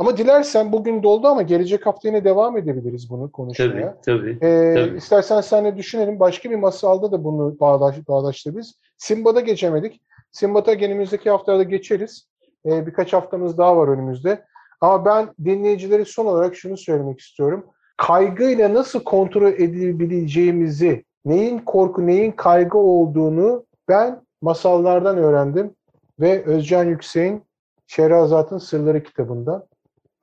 Ama 0.00 0.16
dilersen 0.16 0.72
bugün 0.72 1.02
doldu 1.02 1.28
ama 1.28 1.42
gelecek 1.42 1.86
hafta 1.86 2.08
yine 2.08 2.24
devam 2.24 2.56
edebiliriz 2.56 3.10
bunu 3.10 3.22
Tabii, 3.22 3.32
konuşmaya. 3.32 3.96
tabii. 4.04 4.38
Ee, 4.42 4.74
Tabii. 4.74 4.96
istersen 4.96 5.40
seninle 5.40 5.76
düşünelim. 5.76 6.20
Başka 6.20 6.50
bir 6.50 6.56
masalda 6.56 7.12
da 7.12 7.24
bunu 7.24 7.60
bağdaş, 7.60 8.08
bağdaştırırız. 8.08 8.74
Simbad'a 8.96 9.40
geçemedik. 9.40 10.00
Simbad'a 10.32 10.72
önümüzdeki 10.72 11.30
haftalarda 11.30 11.62
geçeriz. 11.62 12.26
Ee, 12.66 12.86
birkaç 12.86 13.12
haftamız 13.12 13.58
daha 13.58 13.76
var 13.76 13.88
önümüzde. 13.88 14.44
Ama 14.80 15.04
ben 15.04 15.28
dinleyicilere 15.44 16.04
son 16.04 16.26
olarak 16.26 16.56
şunu 16.56 16.76
söylemek 16.76 17.20
istiyorum. 17.20 17.66
Kaygıyla 17.96 18.74
nasıl 18.74 19.04
kontrol 19.04 19.52
edebileceğimizi, 19.52 21.04
neyin 21.24 21.58
korku, 21.58 22.06
neyin 22.06 22.32
kaygı 22.32 22.78
olduğunu 22.78 23.64
ben 23.88 24.20
masallardan 24.42 25.18
öğrendim. 25.18 25.74
Ve 26.20 26.44
Özcan 26.44 26.84
Yüksek'in 26.84 27.42
Şehrazat'ın 27.86 28.58
Sırları 28.58 29.02
kitabında. 29.02 29.69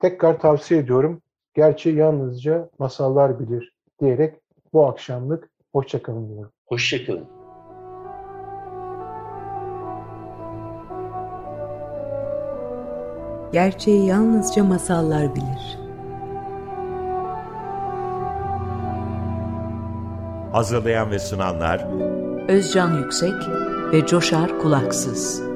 Tekrar 0.00 0.40
tavsiye 0.40 0.80
ediyorum. 0.80 1.22
Gerçi 1.54 1.90
yalnızca 1.90 2.70
masallar 2.78 3.40
bilir 3.40 3.72
diyerek 4.00 4.34
bu 4.72 4.86
akşamlık 4.86 5.50
hoşçakalın 5.72 6.28
diyorum. 6.28 6.52
Hoşçakalın. 6.66 7.26
Gerçeği 13.52 14.06
yalnızca 14.06 14.64
masallar 14.64 15.34
bilir. 15.34 15.78
Hazırlayan 20.52 21.10
ve 21.10 21.18
sunanlar 21.18 21.86
Özcan 22.48 22.98
Yüksek 22.98 23.34
ve 23.92 24.06
Coşar 24.06 24.58
Kulaksız. 24.58 25.47